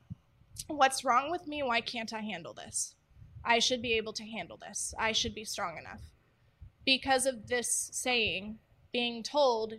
what's 0.68 1.04
wrong 1.04 1.32
with 1.32 1.48
me? 1.48 1.64
Why 1.64 1.82
can't 1.82 2.14
I 2.14 2.22
handle 2.22 2.54
this? 2.54 2.94
I 3.44 3.58
should 3.58 3.82
be 3.82 3.94
able 3.94 4.14
to 4.14 4.24
handle 4.24 4.58
this. 4.58 4.94
I 5.00 5.14
should 5.14 5.34
be 5.34 5.46
strong 5.46 5.80
enough. 5.80 6.02
Because 6.86 7.26
of 7.26 7.48
this 7.48 7.90
saying, 7.92 8.60
being 8.92 9.24
told, 9.24 9.74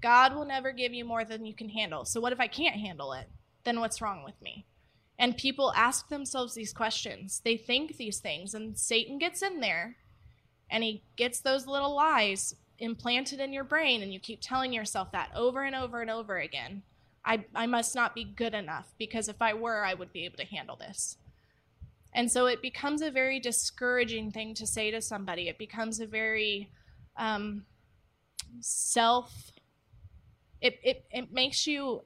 God 0.00 0.34
will 0.34 0.44
never 0.44 0.72
give 0.72 0.92
you 0.94 1.04
more 1.04 1.24
than 1.24 1.44
you 1.46 1.54
can 1.54 1.68
handle. 1.68 2.04
So, 2.04 2.20
what 2.20 2.32
if 2.32 2.40
I 2.40 2.46
can't 2.46 2.76
handle 2.76 3.12
it? 3.12 3.28
Then 3.64 3.80
what's 3.80 4.00
wrong 4.00 4.24
with 4.24 4.40
me? 4.40 4.64
And 5.18 5.36
people 5.36 5.72
ask 5.74 6.08
themselves 6.08 6.54
these 6.54 6.72
questions. 6.72 7.40
They 7.44 7.56
think 7.56 7.96
these 7.96 8.18
things, 8.18 8.54
and 8.54 8.78
Satan 8.78 9.18
gets 9.18 9.42
in 9.42 9.60
there 9.60 9.96
and 10.70 10.82
he 10.82 11.02
gets 11.16 11.40
those 11.40 11.66
little 11.66 11.94
lies 11.94 12.54
implanted 12.78 13.40
in 13.40 13.52
your 13.52 13.64
brain, 13.64 14.02
and 14.02 14.12
you 14.12 14.20
keep 14.20 14.40
telling 14.42 14.72
yourself 14.72 15.12
that 15.12 15.30
over 15.34 15.62
and 15.62 15.74
over 15.74 16.00
and 16.00 16.10
over 16.10 16.38
again. 16.38 16.82
I, 17.24 17.44
I 17.54 17.66
must 17.66 17.94
not 17.94 18.14
be 18.14 18.24
good 18.24 18.54
enough 18.54 18.86
because 18.98 19.28
if 19.28 19.40
I 19.40 19.54
were, 19.54 19.84
I 19.84 19.94
would 19.94 20.12
be 20.12 20.24
able 20.24 20.36
to 20.38 20.44
handle 20.44 20.76
this. 20.76 21.16
And 22.16 22.32
so 22.32 22.46
it 22.46 22.62
becomes 22.62 23.02
a 23.02 23.10
very 23.10 23.38
discouraging 23.38 24.32
thing 24.32 24.54
to 24.54 24.66
say 24.66 24.90
to 24.90 25.02
somebody. 25.02 25.48
It 25.48 25.58
becomes 25.58 26.00
a 26.00 26.06
very 26.06 26.70
um, 27.18 27.66
self, 28.60 29.50
it, 30.62 30.78
it, 30.82 31.04
it 31.10 31.30
makes 31.30 31.66
you 31.66 32.04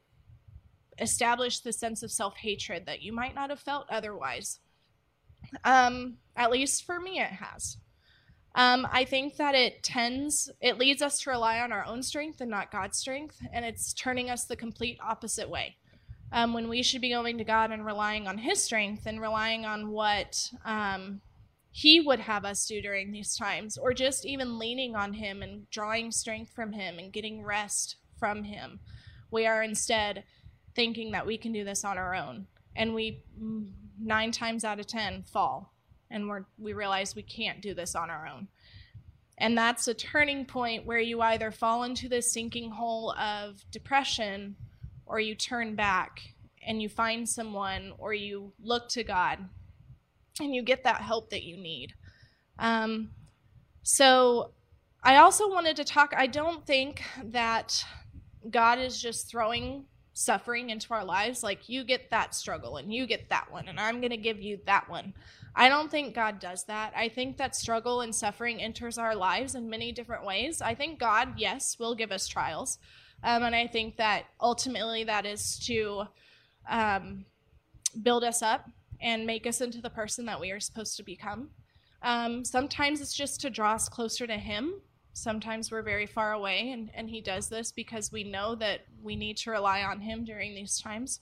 establish 0.98 1.60
the 1.60 1.72
sense 1.72 2.02
of 2.02 2.10
self 2.10 2.36
hatred 2.38 2.86
that 2.86 3.02
you 3.02 3.12
might 3.12 3.36
not 3.36 3.50
have 3.50 3.60
felt 3.60 3.86
otherwise. 3.88 4.58
Um, 5.64 6.16
at 6.34 6.50
least 6.50 6.84
for 6.84 6.98
me, 6.98 7.20
it 7.20 7.30
has. 7.30 7.76
Um, 8.56 8.88
I 8.90 9.04
think 9.04 9.36
that 9.36 9.54
it 9.54 9.84
tends, 9.84 10.50
it 10.60 10.76
leads 10.76 11.02
us 11.02 11.20
to 11.20 11.30
rely 11.30 11.60
on 11.60 11.70
our 11.70 11.86
own 11.86 12.02
strength 12.02 12.40
and 12.40 12.50
not 12.50 12.72
God's 12.72 12.98
strength, 12.98 13.38
and 13.52 13.64
it's 13.64 13.94
turning 13.94 14.28
us 14.28 14.44
the 14.44 14.56
complete 14.56 14.98
opposite 15.00 15.48
way 15.48 15.76
um, 16.32 16.52
when 16.52 16.68
we 16.68 16.82
should 16.82 17.00
be 17.00 17.10
going 17.10 17.38
to 17.38 17.44
God 17.44 17.70
and 17.70 17.84
relying 17.84 18.26
on 18.28 18.38
His 18.38 18.62
strength 18.62 19.06
and 19.06 19.20
relying 19.20 19.64
on 19.64 19.90
what 19.90 20.50
um, 20.64 21.20
He 21.70 22.00
would 22.00 22.20
have 22.20 22.44
us 22.44 22.66
do 22.66 22.80
during 22.80 23.10
these 23.10 23.36
times, 23.36 23.76
or 23.76 23.92
just 23.92 24.24
even 24.24 24.58
leaning 24.58 24.94
on 24.94 25.14
Him 25.14 25.42
and 25.42 25.68
drawing 25.70 26.12
strength 26.12 26.52
from 26.52 26.72
Him 26.72 26.98
and 26.98 27.12
getting 27.12 27.42
rest 27.42 27.96
from 28.18 28.44
Him. 28.44 28.80
We 29.30 29.46
are 29.46 29.62
instead 29.62 30.24
thinking 30.74 31.12
that 31.12 31.26
we 31.26 31.36
can 31.36 31.52
do 31.52 31.64
this 31.64 31.84
on 31.84 31.98
our 31.98 32.14
own, 32.14 32.46
and 32.76 32.94
we 32.94 33.24
nine 34.00 34.32
times 34.32 34.64
out 34.64 34.80
of 34.80 34.86
ten 34.86 35.24
fall, 35.24 35.74
and 36.10 36.28
we 36.28 36.38
we 36.58 36.72
realize 36.72 37.14
we 37.14 37.22
can't 37.22 37.60
do 37.60 37.74
this 37.74 37.94
on 37.94 38.10
our 38.10 38.26
own. 38.26 38.48
And 39.38 39.56
that's 39.56 39.88
a 39.88 39.94
turning 39.94 40.44
point 40.44 40.84
where 40.84 40.98
you 40.98 41.22
either 41.22 41.50
fall 41.50 41.84
into 41.84 42.10
this 42.10 42.30
sinking 42.30 42.72
hole 42.72 43.12
of 43.12 43.64
depression 43.70 44.54
or 45.10 45.18
you 45.18 45.34
turn 45.34 45.74
back 45.74 46.20
and 46.66 46.80
you 46.80 46.88
find 46.88 47.28
someone 47.28 47.92
or 47.98 48.14
you 48.14 48.52
look 48.62 48.88
to 48.90 49.02
God 49.02 49.38
and 50.40 50.54
you 50.54 50.62
get 50.62 50.84
that 50.84 51.00
help 51.02 51.30
that 51.30 51.42
you 51.42 51.56
need. 51.56 51.94
Um, 52.58 53.10
so 53.82 54.52
I 55.02 55.16
also 55.16 55.50
wanted 55.50 55.76
to 55.76 55.84
talk, 55.84 56.14
I 56.16 56.28
don't 56.28 56.64
think 56.64 57.02
that 57.24 57.84
God 58.48 58.78
is 58.78 59.02
just 59.02 59.28
throwing 59.28 59.86
suffering 60.12 60.70
into 60.70 60.92
our 60.92 61.04
lives 61.04 61.42
like 61.42 61.68
you 61.68 61.82
get 61.82 62.10
that 62.10 62.34
struggle 62.34 62.76
and 62.76 62.92
you 62.92 63.06
get 63.06 63.28
that 63.30 63.50
one 63.50 63.68
and 63.68 63.80
I'm 63.80 64.00
going 64.00 64.10
to 64.10 64.16
give 64.16 64.40
you 64.40 64.58
that 64.66 64.88
one. 64.88 65.14
I 65.56 65.68
don't 65.68 65.90
think 65.90 66.14
God 66.14 66.38
does 66.38 66.64
that. 66.64 66.92
I 66.94 67.08
think 67.08 67.36
that 67.38 67.56
struggle 67.56 68.02
and 68.02 68.14
suffering 68.14 68.62
enters 68.62 68.98
our 68.98 69.16
lives 69.16 69.54
in 69.54 69.68
many 69.68 69.90
different 69.90 70.24
ways. 70.24 70.62
I 70.62 70.74
think 70.74 71.00
God, 71.00 71.34
yes, 71.36 71.78
will 71.78 71.94
give 71.94 72.12
us 72.12 72.28
trials. 72.28 72.78
Um, 73.22 73.42
and 73.42 73.54
I 73.54 73.66
think 73.66 73.96
that 73.96 74.24
ultimately 74.40 75.04
that 75.04 75.26
is 75.26 75.58
to 75.66 76.04
um, 76.68 77.24
build 78.02 78.24
us 78.24 78.42
up 78.42 78.68
and 79.00 79.26
make 79.26 79.46
us 79.46 79.60
into 79.60 79.80
the 79.80 79.90
person 79.90 80.26
that 80.26 80.40
we 80.40 80.50
are 80.50 80.60
supposed 80.60 80.96
to 80.96 81.02
become. 81.02 81.50
Um, 82.02 82.44
sometimes 82.44 83.00
it's 83.00 83.14
just 83.14 83.40
to 83.42 83.50
draw 83.50 83.74
us 83.74 83.88
closer 83.88 84.26
to 84.26 84.36
Him. 84.36 84.74
Sometimes 85.12 85.70
we're 85.70 85.82
very 85.82 86.06
far 86.06 86.32
away, 86.32 86.70
and, 86.70 86.90
and 86.94 87.10
He 87.10 87.20
does 87.20 87.48
this 87.48 87.72
because 87.72 88.12
we 88.12 88.24
know 88.24 88.54
that 88.54 88.82
we 89.02 89.16
need 89.16 89.36
to 89.38 89.50
rely 89.50 89.82
on 89.82 90.00
Him 90.00 90.24
during 90.24 90.54
these 90.54 90.80
times. 90.80 91.20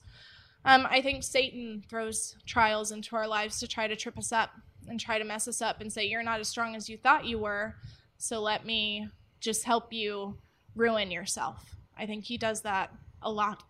Um, 0.65 0.87
I 0.89 1.01
think 1.01 1.23
Satan 1.23 1.83
throws 1.89 2.35
trials 2.45 2.91
into 2.91 3.15
our 3.15 3.27
lives 3.27 3.59
to 3.59 3.67
try 3.67 3.87
to 3.87 3.95
trip 3.95 4.17
us 4.17 4.31
up 4.31 4.51
and 4.87 4.99
try 4.99 5.17
to 5.17 5.25
mess 5.25 5.47
us 5.47 5.61
up 5.61 5.81
and 5.81 5.91
say, 5.91 6.05
You're 6.05 6.23
not 6.23 6.39
as 6.39 6.47
strong 6.47 6.75
as 6.75 6.89
you 6.89 6.97
thought 6.97 7.25
you 7.25 7.39
were, 7.39 7.75
so 8.17 8.41
let 8.41 8.65
me 8.65 9.07
just 9.39 9.63
help 9.63 9.91
you 9.93 10.37
ruin 10.75 11.11
yourself. 11.11 11.78
I 11.99 12.05
think 12.05 12.23
he 12.23 12.37
does 12.37 12.61
that 12.61 12.91
a 13.21 13.31
lot. 13.31 13.63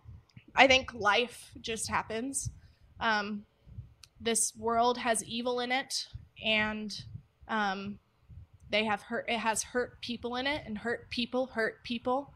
I 0.54 0.66
think 0.66 0.94
life 0.94 1.50
just 1.60 1.88
happens. 1.88 2.50
Um, 3.00 3.44
this 4.20 4.54
world 4.56 4.98
has 4.98 5.24
evil 5.24 5.60
in 5.60 5.72
it, 5.72 6.06
and 6.44 6.92
um, 7.48 7.98
they 8.70 8.84
have 8.84 9.02
hurt. 9.02 9.26
It 9.28 9.38
has 9.38 9.62
hurt 9.62 10.00
people 10.00 10.36
in 10.36 10.46
it, 10.46 10.62
and 10.66 10.78
hurt 10.78 11.10
people 11.10 11.46
hurt 11.46 11.82
people. 11.84 12.32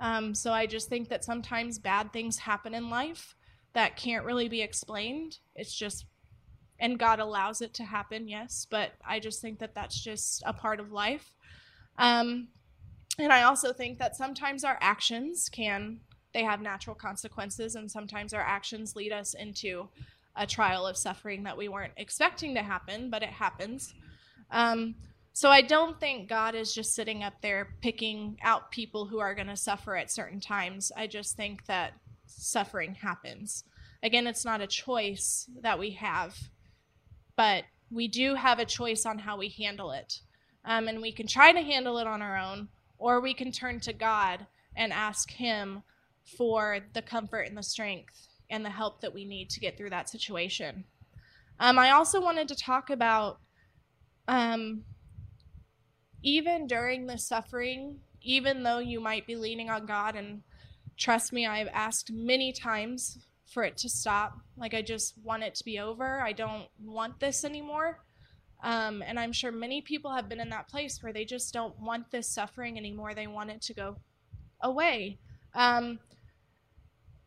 Um, 0.00 0.34
so 0.34 0.52
I 0.52 0.66
just 0.66 0.88
think 0.88 1.08
that 1.08 1.24
sometimes 1.24 1.78
bad 1.78 2.12
things 2.12 2.38
happen 2.38 2.74
in 2.74 2.90
life 2.90 3.34
that 3.72 3.96
can't 3.96 4.24
really 4.24 4.48
be 4.48 4.62
explained. 4.62 5.38
It's 5.54 5.74
just, 5.74 6.06
and 6.78 6.98
God 6.98 7.18
allows 7.18 7.60
it 7.62 7.74
to 7.74 7.84
happen, 7.84 8.28
yes, 8.28 8.66
but 8.70 8.92
I 9.06 9.20
just 9.20 9.40
think 9.40 9.58
that 9.60 9.74
that's 9.74 10.02
just 10.02 10.42
a 10.46 10.52
part 10.52 10.80
of 10.80 10.92
life. 10.92 11.30
Um, 11.98 12.48
and 13.18 13.32
I 13.32 13.42
also 13.42 13.72
think 13.72 13.98
that 13.98 14.16
sometimes 14.16 14.64
our 14.64 14.78
actions 14.80 15.48
can, 15.48 16.00
they 16.34 16.44
have 16.44 16.60
natural 16.60 16.96
consequences, 16.96 17.74
and 17.74 17.90
sometimes 17.90 18.34
our 18.34 18.42
actions 18.42 18.96
lead 18.96 19.12
us 19.12 19.34
into 19.34 19.88
a 20.36 20.46
trial 20.46 20.86
of 20.86 20.96
suffering 20.96 21.44
that 21.44 21.56
we 21.56 21.68
weren't 21.68 21.94
expecting 21.96 22.54
to 22.54 22.62
happen, 22.62 23.10
but 23.10 23.22
it 23.22 23.30
happens. 23.30 23.94
Um, 24.50 24.94
so 25.32 25.50
I 25.50 25.62
don't 25.62 25.98
think 26.00 26.28
God 26.28 26.54
is 26.54 26.74
just 26.74 26.94
sitting 26.94 27.22
up 27.22 27.42
there 27.42 27.74
picking 27.82 28.38
out 28.42 28.70
people 28.70 29.06
who 29.06 29.18
are 29.18 29.34
going 29.34 29.48
to 29.48 29.56
suffer 29.56 29.96
at 29.96 30.10
certain 30.10 30.40
times. 30.40 30.90
I 30.96 31.06
just 31.06 31.36
think 31.36 31.66
that 31.66 31.92
suffering 32.26 32.94
happens. 32.94 33.64
Again, 34.02 34.26
it's 34.26 34.44
not 34.44 34.60
a 34.60 34.66
choice 34.66 35.48
that 35.60 35.78
we 35.78 35.90
have, 35.92 36.36
but 37.36 37.64
we 37.90 38.08
do 38.08 38.34
have 38.34 38.58
a 38.58 38.64
choice 38.64 39.04
on 39.06 39.18
how 39.18 39.36
we 39.36 39.48
handle 39.48 39.90
it. 39.90 40.20
Um, 40.64 40.88
and 40.88 41.00
we 41.00 41.12
can 41.12 41.26
try 41.26 41.52
to 41.52 41.60
handle 41.60 41.98
it 41.98 42.06
on 42.06 42.22
our 42.22 42.38
own, 42.38 42.68
or 42.98 43.20
we 43.20 43.34
can 43.34 43.52
turn 43.52 43.80
to 43.80 43.92
God 43.92 44.46
and 44.74 44.92
ask 44.92 45.30
Him 45.30 45.82
for 46.36 46.80
the 46.92 47.02
comfort 47.02 47.48
and 47.48 47.56
the 47.56 47.62
strength 47.62 48.28
and 48.50 48.64
the 48.64 48.70
help 48.70 49.00
that 49.00 49.14
we 49.14 49.24
need 49.24 49.50
to 49.50 49.60
get 49.60 49.76
through 49.76 49.90
that 49.90 50.08
situation. 50.08 50.84
Um, 51.58 51.78
I 51.78 51.90
also 51.90 52.20
wanted 52.20 52.48
to 52.48 52.56
talk 52.56 52.90
about 52.90 53.38
um, 54.28 54.82
even 56.22 56.66
during 56.66 57.06
the 57.06 57.18
suffering, 57.18 58.00
even 58.22 58.62
though 58.62 58.78
you 58.78 59.00
might 59.00 59.26
be 59.26 59.36
leaning 59.36 59.70
on 59.70 59.86
God 59.86 60.16
and 60.16 60.42
Trust 60.96 61.32
me, 61.32 61.46
I've 61.46 61.68
asked 61.72 62.10
many 62.10 62.52
times 62.52 63.18
for 63.46 63.62
it 63.62 63.76
to 63.78 63.88
stop. 63.88 64.38
Like, 64.56 64.72
I 64.72 64.80
just 64.80 65.14
want 65.22 65.42
it 65.42 65.54
to 65.56 65.64
be 65.64 65.78
over. 65.78 66.20
I 66.20 66.32
don't 66.32 66.66
want 66.82 67.20
this 67.20 67.44
anymore. 67.44 68.00
Um, 68.62 69.02
and 69.06 69.18
I'm 69.18 69.32
sure 69.32 69.52
many 69.52 69.80
people 69.80 70.12
have 70.12 70.28
been 70.28 70.40
in 70.40 70.50
that 70.50 70.68
place 70.68 71.02
where 71.02 71.12
they 71.12 71.24
just 71.24 71.52
don't 71.52 71.78
want 71.80 72.10
this 72.10 72.28
suffering 72.28 72.78
anymore. 72.78 73.14
They 73.14 73.26
want 73.26 73.50
it 73.50 73.62
to 73.62 73.74
go 73.74 73.96
away. 74.60 75.18
Um, 75.54 75.98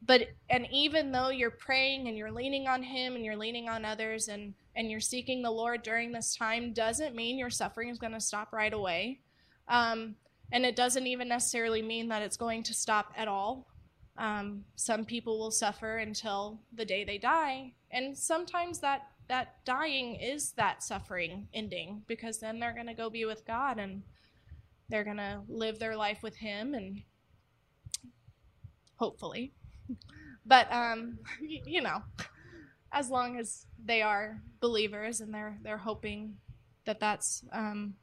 but 0.02 0.28
and 0.50 0.68
even 0.72 1.12
though 1.12 1.30
you're 1.30 1.52
praying 1.52 2.08
and 2.08 2.18
you're 2.18 2.32
leaning 2.32 2.68
on 2.68 2.82
him 2.82 3.16
and 3.16 3.24
you're 3.24 3.36
leaning 3.36 3.70
on 3.70 3.86
others 3.86 4.28
and 4.28 4.54
and 4.76 4.90
you're 4.90 5.02
seeking 5.02 5.42
the 5.42 5.52
lord 5.52 5.84
during 5.84 6.14
this 6.14 6.36
time 6.36 6.72
doesn't 6.72 7.16
mean 7.16 7.38
your 7.38 7.50
suffering 7.50 7.90
is 7.90 8.00
going 8.00 8.14
to 8.14 8.20
stop 8.20 8.54
right 8.54 8.72
away 8.74 9.20
um, 9.70 10.16
and 10.52 10.66
it 10.66 10.76
doesn't 10.76 11.08
even 11.08 11.28
necessarily 11.28 11.82
mean 11.82 12.10
that 12.10 12.24
it's 12.24 12.38
going 12.38 12.64
to 12.64 12.74
stop 12.74 13.14
at 13.16 13.28
all. 13.28 13.68
Um, 14.18 14.66
some 14.76 15.06
people 15.06 15.38
will 15.40 15.52
suffer 15.52 15.98
until 15.98 16.60
the 16.74 16.84
day 16.84 17.04
they 17.04 17.18
die, 17.18 17.74
and 17.92 18.18
sometimes 18.18 18.80
that 18.80 19.08
that 19.30 19.64
dying 19.64 20.16
is 20.16 20.52
that 20.54 20.84
suffering 20.84 21.48
ending 21.54 22.04
because 22.08 22.40
then 22.40 22.60
they're 22.60 22.74
going 22.74 22.88
to 22.88 22.94
go 22.94 23.10
be 23.10 23.26
with 23.26 23.46
God 23.46 23.80
and 23.80 24.04
they're 24.90 25.04
going 25.04 25.18
to 25.18 25.42
live 25.48 25.80
their 25.80 25.96
life 25.96 26.22
with 26.22 26.36
Him 26.36 26.74
and 26.74 27.02
hopefully, 28.96 29.54
but 30.46 30.72
um, 30.72 31.20
you 31.42 31.82
know, 31.82 32.02
as 32.92 33.10
long 33.10 33.40
as 33.40 33.66
they 33.84 34.02
are 34.02 34.42
believers 34.60 35.22
and 35.22 35.34
they're 35.34 35.58
they're 35.64 35.78
hoping 35.78 36.36
that 36.86 37.00
that's 37.00 37.44
um, 37.54 37.94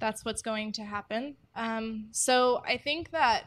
that's 0.00 0.24
what's 0.24 0.42
going 0.42 0.72
to 0.72 0.82
happen. 0.82 1.36
Um, 1.54 2.08
so 2.10 2.62
I 2.66 2.76
think 2.78 3.12
that 3.12 3.44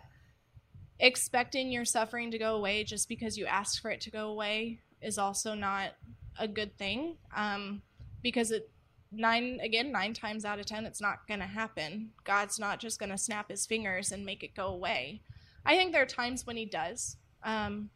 expecting 0.99 1.71
your 1.71 1.83
suffering 1.83 2.31
to 2.31 2.37
go 2.37 2.55
away 2.55 2.85
just 2.85 3.09
because 3.09 3.37
you 3.37 3.45
ask 3.45 3.81
for 3.81 3.91
it 3.91 3.99
to 4.01 4.09
go 4.09 4.29
away 4.29 4.79
is 5.01 5.17
also 5.17 5.53
not 5.53 5.91
a 6.39 6.47
good 6.47 6.77
thing 6.77 7.17
um, 7.35 7.81
because 8.21 8.51
it 8.51 8.69
nine 9.11 9.59
again 9.63 9.91
nine 9.91 10.13
times 10.13 10.43
out 10.43 10.59
of 10.59 10.65
ten 10.65 10.85
it's 10.85 10.99
not 10.99 11.25
going 11.27 11.39
to 11.39 11.45
happen 11.45 12.09
god's 12.25 12.59
not 12.59 12.79
just 12.79 12.99
going 12.99 13.09
to 13.09 13.17
snap 13.17 13.49
his 13.49 13.65
fingers 13.65 14.11
and 14.11 14.25
make 14.25 14.43
it 14.43 14.55
go 14.55 14.67
away 14.67 15.21
i 15.65 15.77
think 15.77 15.93
there 15.93 16.01
are 16.01 16.07
times 16.07 16.45
when 16.45 16.57
he 16.57 16.65
does 16.65 17.15
um, 17.43 17.89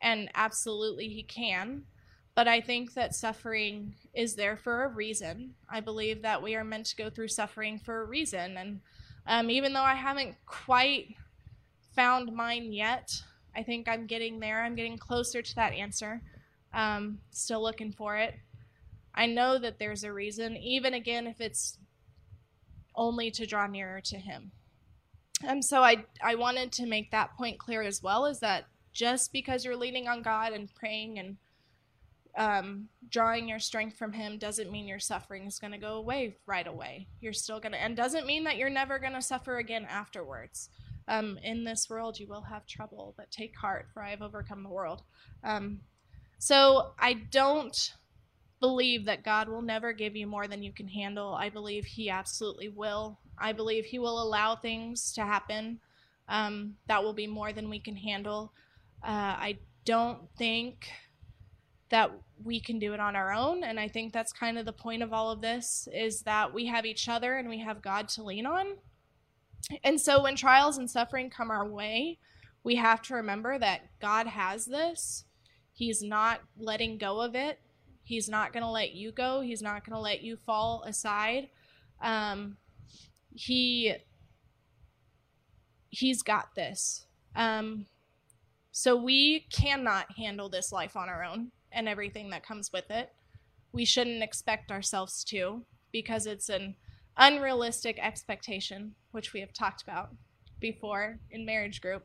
and 0.00 0.30
absolutely 0.34 1.08
he 1.08 1.22
can 1.22 1.84
but 2.34 2.48
I 2.48 2.60
think 2.60 2.94
that 2.94 3.14
suffering 3.14 3.94
is 4.14 4.34
there 4.34 4.56
for 4.56 4.84
a 4.84 4.88
reason. 4.88 5.54
I 5.68 5.80
believe 5.80 6.22
that 6.22 6.42
we 6.42 6.54
are 6.54 6.64
meant 6.64 6.86
to 6.86 6.96
go 6.96 7.10
through 7.10 7.28
suffering 7.28 7.78
for 7.78 8.00
a 8.00 8.06
reason. 8.06 8.56
And 8.56 8.80
um, 9.26 9.50
even 9.50 9.72
though 9.72 9.82
I 9.82 9.94
haven't 9.94 10.36
quite 10.46 11.14
found 11.94 12.32
mine 12.32 12.72
yet, 12.72 13.12
I 13.54 13.62
think 13.62 13.86
I'm 13.86 14.06
getting 14.06 14.40
there. 14.40 14.62
I'm 14.62 14.74
getting 14.74 14.96
closer 14.96 15.42
to 15.42 15.54
that 15.56 15.74
answer. 15.74 16.22
Um, 16.74 17.18
still 17.30 17.62
looking 17.62 17.92
for 17.92 18.16
it. 18.16 18.34
I 19.14 19.26
know 19.26 19.58
that 19.58 19.78
there's 19.78 20.04
a 20.04 20.12
reason, 20.12 20.56
even 20.56 20.94
again, 20.94 21.26
if 21.26 21.40
it's 21.40 21.78
only 22.94 23.30
to 23.32 23.46
draw 23.46 23.66
nearer 23.66 24.00
to 24.00 24.16
Him. 24.16 24.52
And 25.44 25.64
so 25.64 25.82
I, 25.82 26.04
I 26.22 26.36
wanted 26.36 26.72
to 26.72 26.86
make 26.86 27.10
that 27.10 27.36
point 27.36 27.58
clear 27.58 27.82
as 27.82 28.02
well 28.02 28.26
is 28.26 28.40
that 28.40 28.66
just 28.92 29.32
because 29.32 29.64
you're 29.64 29.76
leaning 29.76 30.08
on 30.08 30.22
God 30.22 30.52
and 30.52 30.72
praying 30.74 31.18
and 31.18 31.36
um, 32.36 32.88
drawing 33.10 33.48
your 33.48 33.58
strength 33.58 33.96
from 33.96 34.12
him 34.12 34.38
doesn't 34.38 34.70
mean 34.70 34.86
your 34.86 34.98
suffering 34.98 35.46
is 35.46 35.58
going 35.58 35.72
to 35.72 35.78
go 35.78 35.94
away 35.94 36.36
right 36.46 36.66
away. 36.66 37.08
You're 37.20 37.32
still 37.32 37.60
going 37.60 37.72
to, 37.72 37.82
and 37.82 37.96
doesn't 37.96 38.26
mean 38.26 38.44
that 38.44 38.56
you're 38.56 38.70
never 38.70 38.98
going 38.98 39.12
to 39.12 39.22
suffer 39.22 39.58
again 39.58 39.86
afterwards. 39.88 40.70
Um, 41.08 41.38
in 41.42 41.64
this 41.64 41.90
world, 41.90 42.18
you 42.18 42.28
will 42.28 42.42
have 42.42 42.66
trouble, 42.66 43.14
but 43.16 43.30
take 43.30 43.56
heart, 43.56 43.88
for 43.92 44.02
I 44.02 44.10
have 44.10 44.22
overcome 44.22 44.62
the 44.62 44.70
world. 44.70 45.02
Um, 45.42 45.80
so 46.42 46.90
I 46.98 47.12
don't 47.12 47.94
believe 48.58 49.04
that 49.04 49.22
God 49.22 49.48
will 49.48 49.62
never 49.62 49.92
give 49.92 50.16
you 50.16 50.26
more 50.26 50.48
than 50.48 50.60
you 50.60 50.72
can 50.72 50.88
handle. 50.88 51.34
I 51.34 51.50
believe 51.50 51.84
He 51.84 52.10
absolutely 52.10 52.68
will. 52.68 53.20
I 53.38 53.52
believe 53.52 53.84
He 53.84 54.00
will 54.00 54.20
allow 54.20 54.56
things 54.56 55.12
to 55.12 55.20
happen 55.20 55.78
um, 56.28 56.74
that 56.88 57.04
will 57.04 57.12
be 57.12 57.28
more 57.28 57.52
than 57.52 57.70
we 57.70 57.78
can 57.78 57.94
handle. 57.94 58.52
Uh, 59.04 59.38
I 59.38 59.58
don't 59.84 60.18
think 60.36 60.88
that 61.90 62.10
we 62.42 62.58
can 62.58 62.80
do 62.80 62.92
it 62.92 62.98
on 62.98 63.14
our 63.14 63.32
own 63.32 63.62
and 63.62 63.78
i 63.78 63.86
think 63.86 64.12
that's 64.12 64.32
kind 64.32 64.56
of 64.56 64.64
the 64.64 64.72
point 64.72 65.02
of 65.02 65.12
all 65.12 65.30
of 65.30 65.42
this 65.42 65.86
is 65.92 66.22
that 66.22 66.52
we 66.52 66.66
have 66.66 66.86
each 66.86 67.08
other 67.08 67.36
and 67.36 67.48
we 67.48 67.58
have 67.58 67.82
god 67.82 68.08
to 68.08 68.22
lean 68.22 68.46
on 68.46 68.66
and 69.84 70.00
so 70.00 70.22
when 70.22 70.34
trials 70.34 70.78
and 70.78 70.90
suffering 70.90 71.28
come 71.28 71.50
our 71.50 71.68
way 71.68 72.18
we 72.64 72.76
have 72.76 73.02
to 73.02 73.14
remember 73.14 73.58
that 73.58 73.82
god 74.00 74.26
has 74.26 74.64
this 74.64 75.24
he's 75.82 76.02
not 76.02 76.40
letting 76.58 76.98
go 76.98 77.20
of 77.20 77.34
it 77.34 77.58
he's 78.04 78.28
not 78.28 78.52
going 78.52 78.62
to 78.62 78.70
let 78.70 78.92
you 78.92 79.12
go 79.12 79.40
he's 79.40 79.62
not 79.62 79.84
going 79.84 79.94
to 79.94 80.00
let 80.00 80.22
you 80.22 80.36
fall 80.36 80.82
aside 80.86 81.48
um, 82.00 82.56
he 83.34 83.94
he's 85.90 86.22
got 86.22 86.54
this 86.54 87.06
um, 87.34 87.86
so 88.72 88.96
we 88.96 89.40
cannot 89.52 90.16
handle 90.16 90.48
this 90.48 90.72
life 90.72 90.96
on 90.96 91.10
our 91.10 91.22
own 91.22 91.52
and 91.70 91.88
everything 91.88 92.30
that 92.30 92.44
comes 92.44 92.72
with 92.72 92.90
it. 92.90 93.12
We 93.72 93.84
shouldn't 93.84 94.22
expect 94.22 94.70
ourselves 94.70 95.24
to 95.24 95.62
because 95.92 96.26
it's 96.26 96.48
an 96.48 96.76
unrealistic 97.16 97.98
expectation, 98.00 98.94
which 99.10 99.34
we 99.34 99.40
have 99.40 99.52
talked 99.52 99.82
about 99.82 100.10
before 100.58 101.18
in 101.30 101.44
marriage 101.44 101.82
group. 101.82 102.04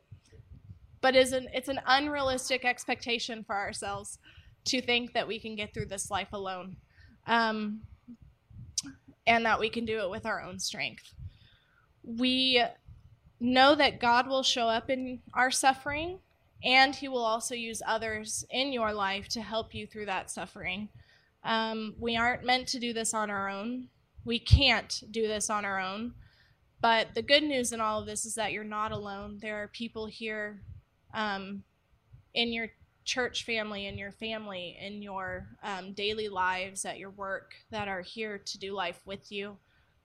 But 1.07 1.15
is 1.15 1.31
an 1.31 1.47
it's 1.53 1.69
an 1.69 1.79
unrealistic 1.87 2.65
expectation 2.65 3.41
for 3.41 3.55
ourselves 3.55 4.19
to 4.65 4.81
think 4.81 5.13
that 5.13 5.25
we 5.25 5.39
can 5.39 5.55
get 5.55 5.73
through 5.73 5.85
this 5.85 6.11
life 6.11 6.33
alone 6.33 6.75
um, 7.27 7.79
and 9.25 9.45
that 9.45 9.57
we 9.57 9.69
can 9.69 9.85
do 9.85 10.01
it 10.01 10.09
with 10.09 10.25
our 10.25 10.41
own 10.41 10.59
strength. 10.59 11.13
We 12.03 12.61
know 13.39 13.73
that 13.75 14.01
God 14.01 14.27
will 14.27 14.43
show 14.43 14.67
up 14.67 14.89
in 14.89 15.21
our 15.33 15.49
suffering 15.49 16.19
and 16.61 16.93
He 16.93 17.07
will 17.07 17.23
also 17.23 17.55
use 17.55 17.81
others 17.87 18.45
in 18.49 18.73
your 18.73 18.91
life 18.91 19.29
to 19.29 19.41
help 19.41 19.73
you 19.73 19.87
through 19.87 20.07
that 20.07 20.29
suffering. 20.29 20.89
Um, 21.45 21.95
we 21.97 22.17
aren't 22.17 22.43
meant 22.43 22.67
to 22.67 22.79
do 22.81 22.91
this 22.91 23.13
on 23.13 23.29
our 23.29 23.47
own. 23.47 23.87
We 24.25 24.39
can't 24.39 25.03
do 25.09 25.25
this 25.25 25.49
on 25.49 25.63
our 25.63 25.79
own. 25.79 26.15
But 26.81 27.15
the 27.15 27.21
good 27.21 27.43
news 27.43 27.71
in 27.71 27.79
all 27.79 28.01
of 28.01 28.07
this 28.07 28.25
is 28.25 28.35
that 28.35 28.51
you're 28.51 28.65
not 28.65 28.91
alone. 28.91 29.37
There 29.41 29.63
are 29.63 29.69
people 29.69 30.07
here 30.07 30.59
um, 31.13 31.63
in 32.33 32.51
your 32.51 32.69
church 33.05 33.45
family, 33.45 33.87
in 33.87 33.97
your 33.97 34.11
family, 34.11 34.77
in 34.79 35.01
your 35.01 35.47
um, 35.63 35.93
daily 35.93 36.27
lives, 36.27 36.85
at 36.85 36.99
your 36.99 37.09
work 37.11 37.53
that 37.71 37.87
are 37.87 38.01
here 38.01 38.37
to 38.37 38.57
do 38.57 38.73
life 38.73 38.99
with 39.05 39.31
you. 39.31 39.57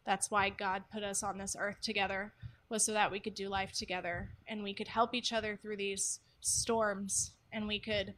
That's 0.06 0.30
why 0.30 0.50
God 0.50 0.84
put 0.92 1.02
us 1.02 1.22
on 1.22 1.38
this 1.38 1.56
earth 1.58 1.80
together, 1.80 2.32
was 2.68 2.84
so 2.84 2.92
that 2.92 3.10
we 3.10 3.20
could 3.20 3.34
do 3.34 3.48
life 3.48 3.72
together 3.72 4.30
and 4.46 4.62
we 4.62 4.72
could 4.74 4.88
help 4.88 5.14
each 5.14 5.32
other 5.32 5.56
through 5.56 5.76
these 5.76 6.20
storms 6.40 7.32
and 7.52 7.68
we 7.68 7.78
could 7.78 8.14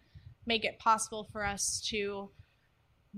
make 0.47 0.64
it 0.64 0.79
possible 0.79 1.29
for 1.33 1.44
us 1.44 1.81
to 1.88 2.31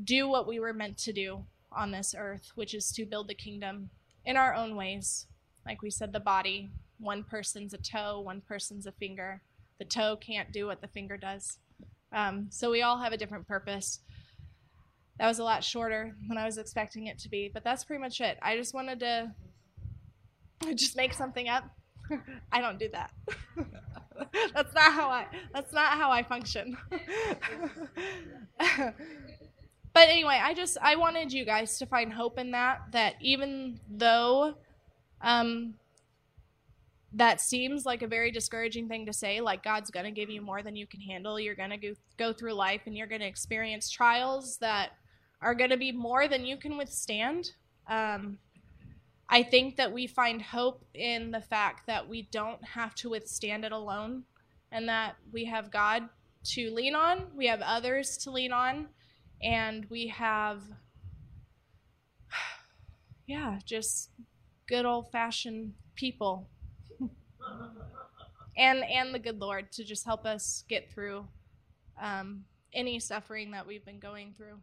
do 0.05 0.29
what 0.29 0.47
we 0.47 0.61
were 0.61 0.73
meant 0.73 0.99
to 0.99 1.13
do 1.13 1.45
on 1.73 1.91
this 1.91 2.15
earth, 2.17 2.53
which 2.55 2.75
is 2.75 2.93
to 2.93 3.05
build 3.05 3.29
the 3.29 3.35
kingdom 3.35 3.91
in 4.25 4.37
our 4.37 4.55
own 4.55 4.77
ways. 4.77 5.27
Like 5.65 5.83
we 5.83 5.91
said, 5.91 6.13
the 6.13 6.21
body, 6.21 6.71
one 6.99 7.25
person's 7.25 7.75
a 7.75 7.79
toe, 7.79 8.21
one 8.21 8.41
person's 8.41 8.87
a 8.87 8.93
finger. 8.93 9.43
The 9.79 9.85
toe 9.85 10.17
can't 10.17 10.53
do 10.53 10.67
what 10.67 10.81
the 10.81 10.89
finger 10.89 11.17
does. 11.17 11.59
Um, 12.13 12.47
so 12.51 12.71
we 12.71 12.83
all 12.83 12.99
have 12.99 13.13
a 13.13 13.17
different 13.17 13.47
purpose. 13.47 14.01
That 15.19 15.29
was 15.29 15.39
a 15.39 15.45
lot 15.45 15.65
shorter 15.65 16.15
than 16.29 16.39
I 16.39 16.45
was 16.45 16.59
expecting 16.59 17.07
it 17.07 17.19
to 17.21 17.29
be, 17.29 17.51
but 17.53 17.65
that's 17.65 17.85
pretty 17.85 18.01
much 18.01 18.21
it. 18.21 18.39
I 18.43 18.57
just 18.57 18.75
wanted 18.75 19.01
to 19.01 19.33
just 20.75 20.97
make 20.97 21.13
something 21.13 21.49
up. 21.49 21.65
I 22.53 22.61
don't 22.61 22.79
do 22.79 22.89
that. 22.93 23.11
that's 24.55 24.75
not 24.75 24.93
how 24.93 25.09
I 25.09 25.27
that's 25.53 25.73
not 25.73 25.93
how 25.93 26.11
I 26.11 26.23
function. 26.23 26.77
but 28.59 30.09
anyway, 30.09 30.41
I 30.43 30.55
just 30.55 30.79
I 30.81 30.97
wanted 30.97 31.33
you 31.33 31.45
guys 31.45 31.79
to 31.79 31.87
find 31.87 32.13
hope 32.13 32.39
in 32.39 32.53
that 32.53 32.81
that 32.93 33.15
even 33.21 33.81
though 33.91 34.55
um 35.23 35.75
that 37.13 37.41
seems 37.41 37.87
like 37.87 38.03
a 38.03 38.07
very 38.07 38.31
discouraging 38.31 38.89
thing 38.89 39.07
to 39.07 39.13
say 39.13 39.41
like 39.41 39.63
god's 39.63 39.91
going 39.91 40.05
to 40.05 40.11
give 40.11 40.29
you 40.29 40.41
more 40.43 40.63
than 40.63 40.77
you 40.77 40.87
can 40.87 41.01
handle. 41.01 41.39
You're 41.39 41.55
going 41.55 41.71
to 41.71 41.77
go, 41.77 41.93
go 42.19 42.33
through 42.33 42.55
life 42.55 42.83
and 42.87 42.97
you're 42.97 43.07
going 43.07 43.21
to 43.21 43.27
experience 43.27 43.91
trials 43.91 44.59
that 44.59 44.91
are 45.41 45.55
going 45.55 45.71
to 45.71 45.77
be 45.77 45.93
more 45.93 46.29
than 46.29 46.45
you 46.45 46.57
can 46.57 46.77
withstand. 46.77 47.53
Um, 47.89 48.39
i 49.29 49.43
think 49.43 49.77
that 49.77 49.93
we 49.93 50.07
find 50.07 50.41
hope 50.41 50.85
in 50.95 51.31
the 51.31 51.41
fact 51.41 51.87
that 51.87 52.09
we 52.09 52.23
don't 52.31 52.63
have 52.65 52.95
to 52.95 53.11
withstand 53.11 53.65
it 53.65 53.73
alone 53.73 54.25
and 54.73 54.89
that 54.89 55.17
we 55.33 55.45
have 55.45 55.71
god 55.71 56.09
to 56.45 56.71
lean 56.71 56.95
on 56.95 57.27
we 57.35 57.47
have 57.47 57.61
others 57.61 58.17
to 58.17 58.31
lean 58.31 58.53
on 58.53 58.89
and 59.43 59.87
we 59.91 60.09
have 60.09 60.63
yeah 63.27 63.59
just 63.65 64.11
good 64.69 64.85
old 64.85 65.11
fashioned 65.11 65.73
people 65.95 66.49
and 68.57 68.85
and 68.85 69.15
the 69.15 69.19
good 69.19 69.41
Lord 69.41 69.73
to 69.73 69.85
just 69.85 70.05
help 70.05 70.25
us 70.25 70.65
get 70.69 70.91
through 70.91 71.27
um, 72.01 72.45
any 72.73 72.99
suffering 73.01 73.51
that 73.53 73.67
we've 73.67 73.85
been 73.85 74.01
going 74.01 74.35
through. 74.37 74.59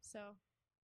So. 0.00 0.20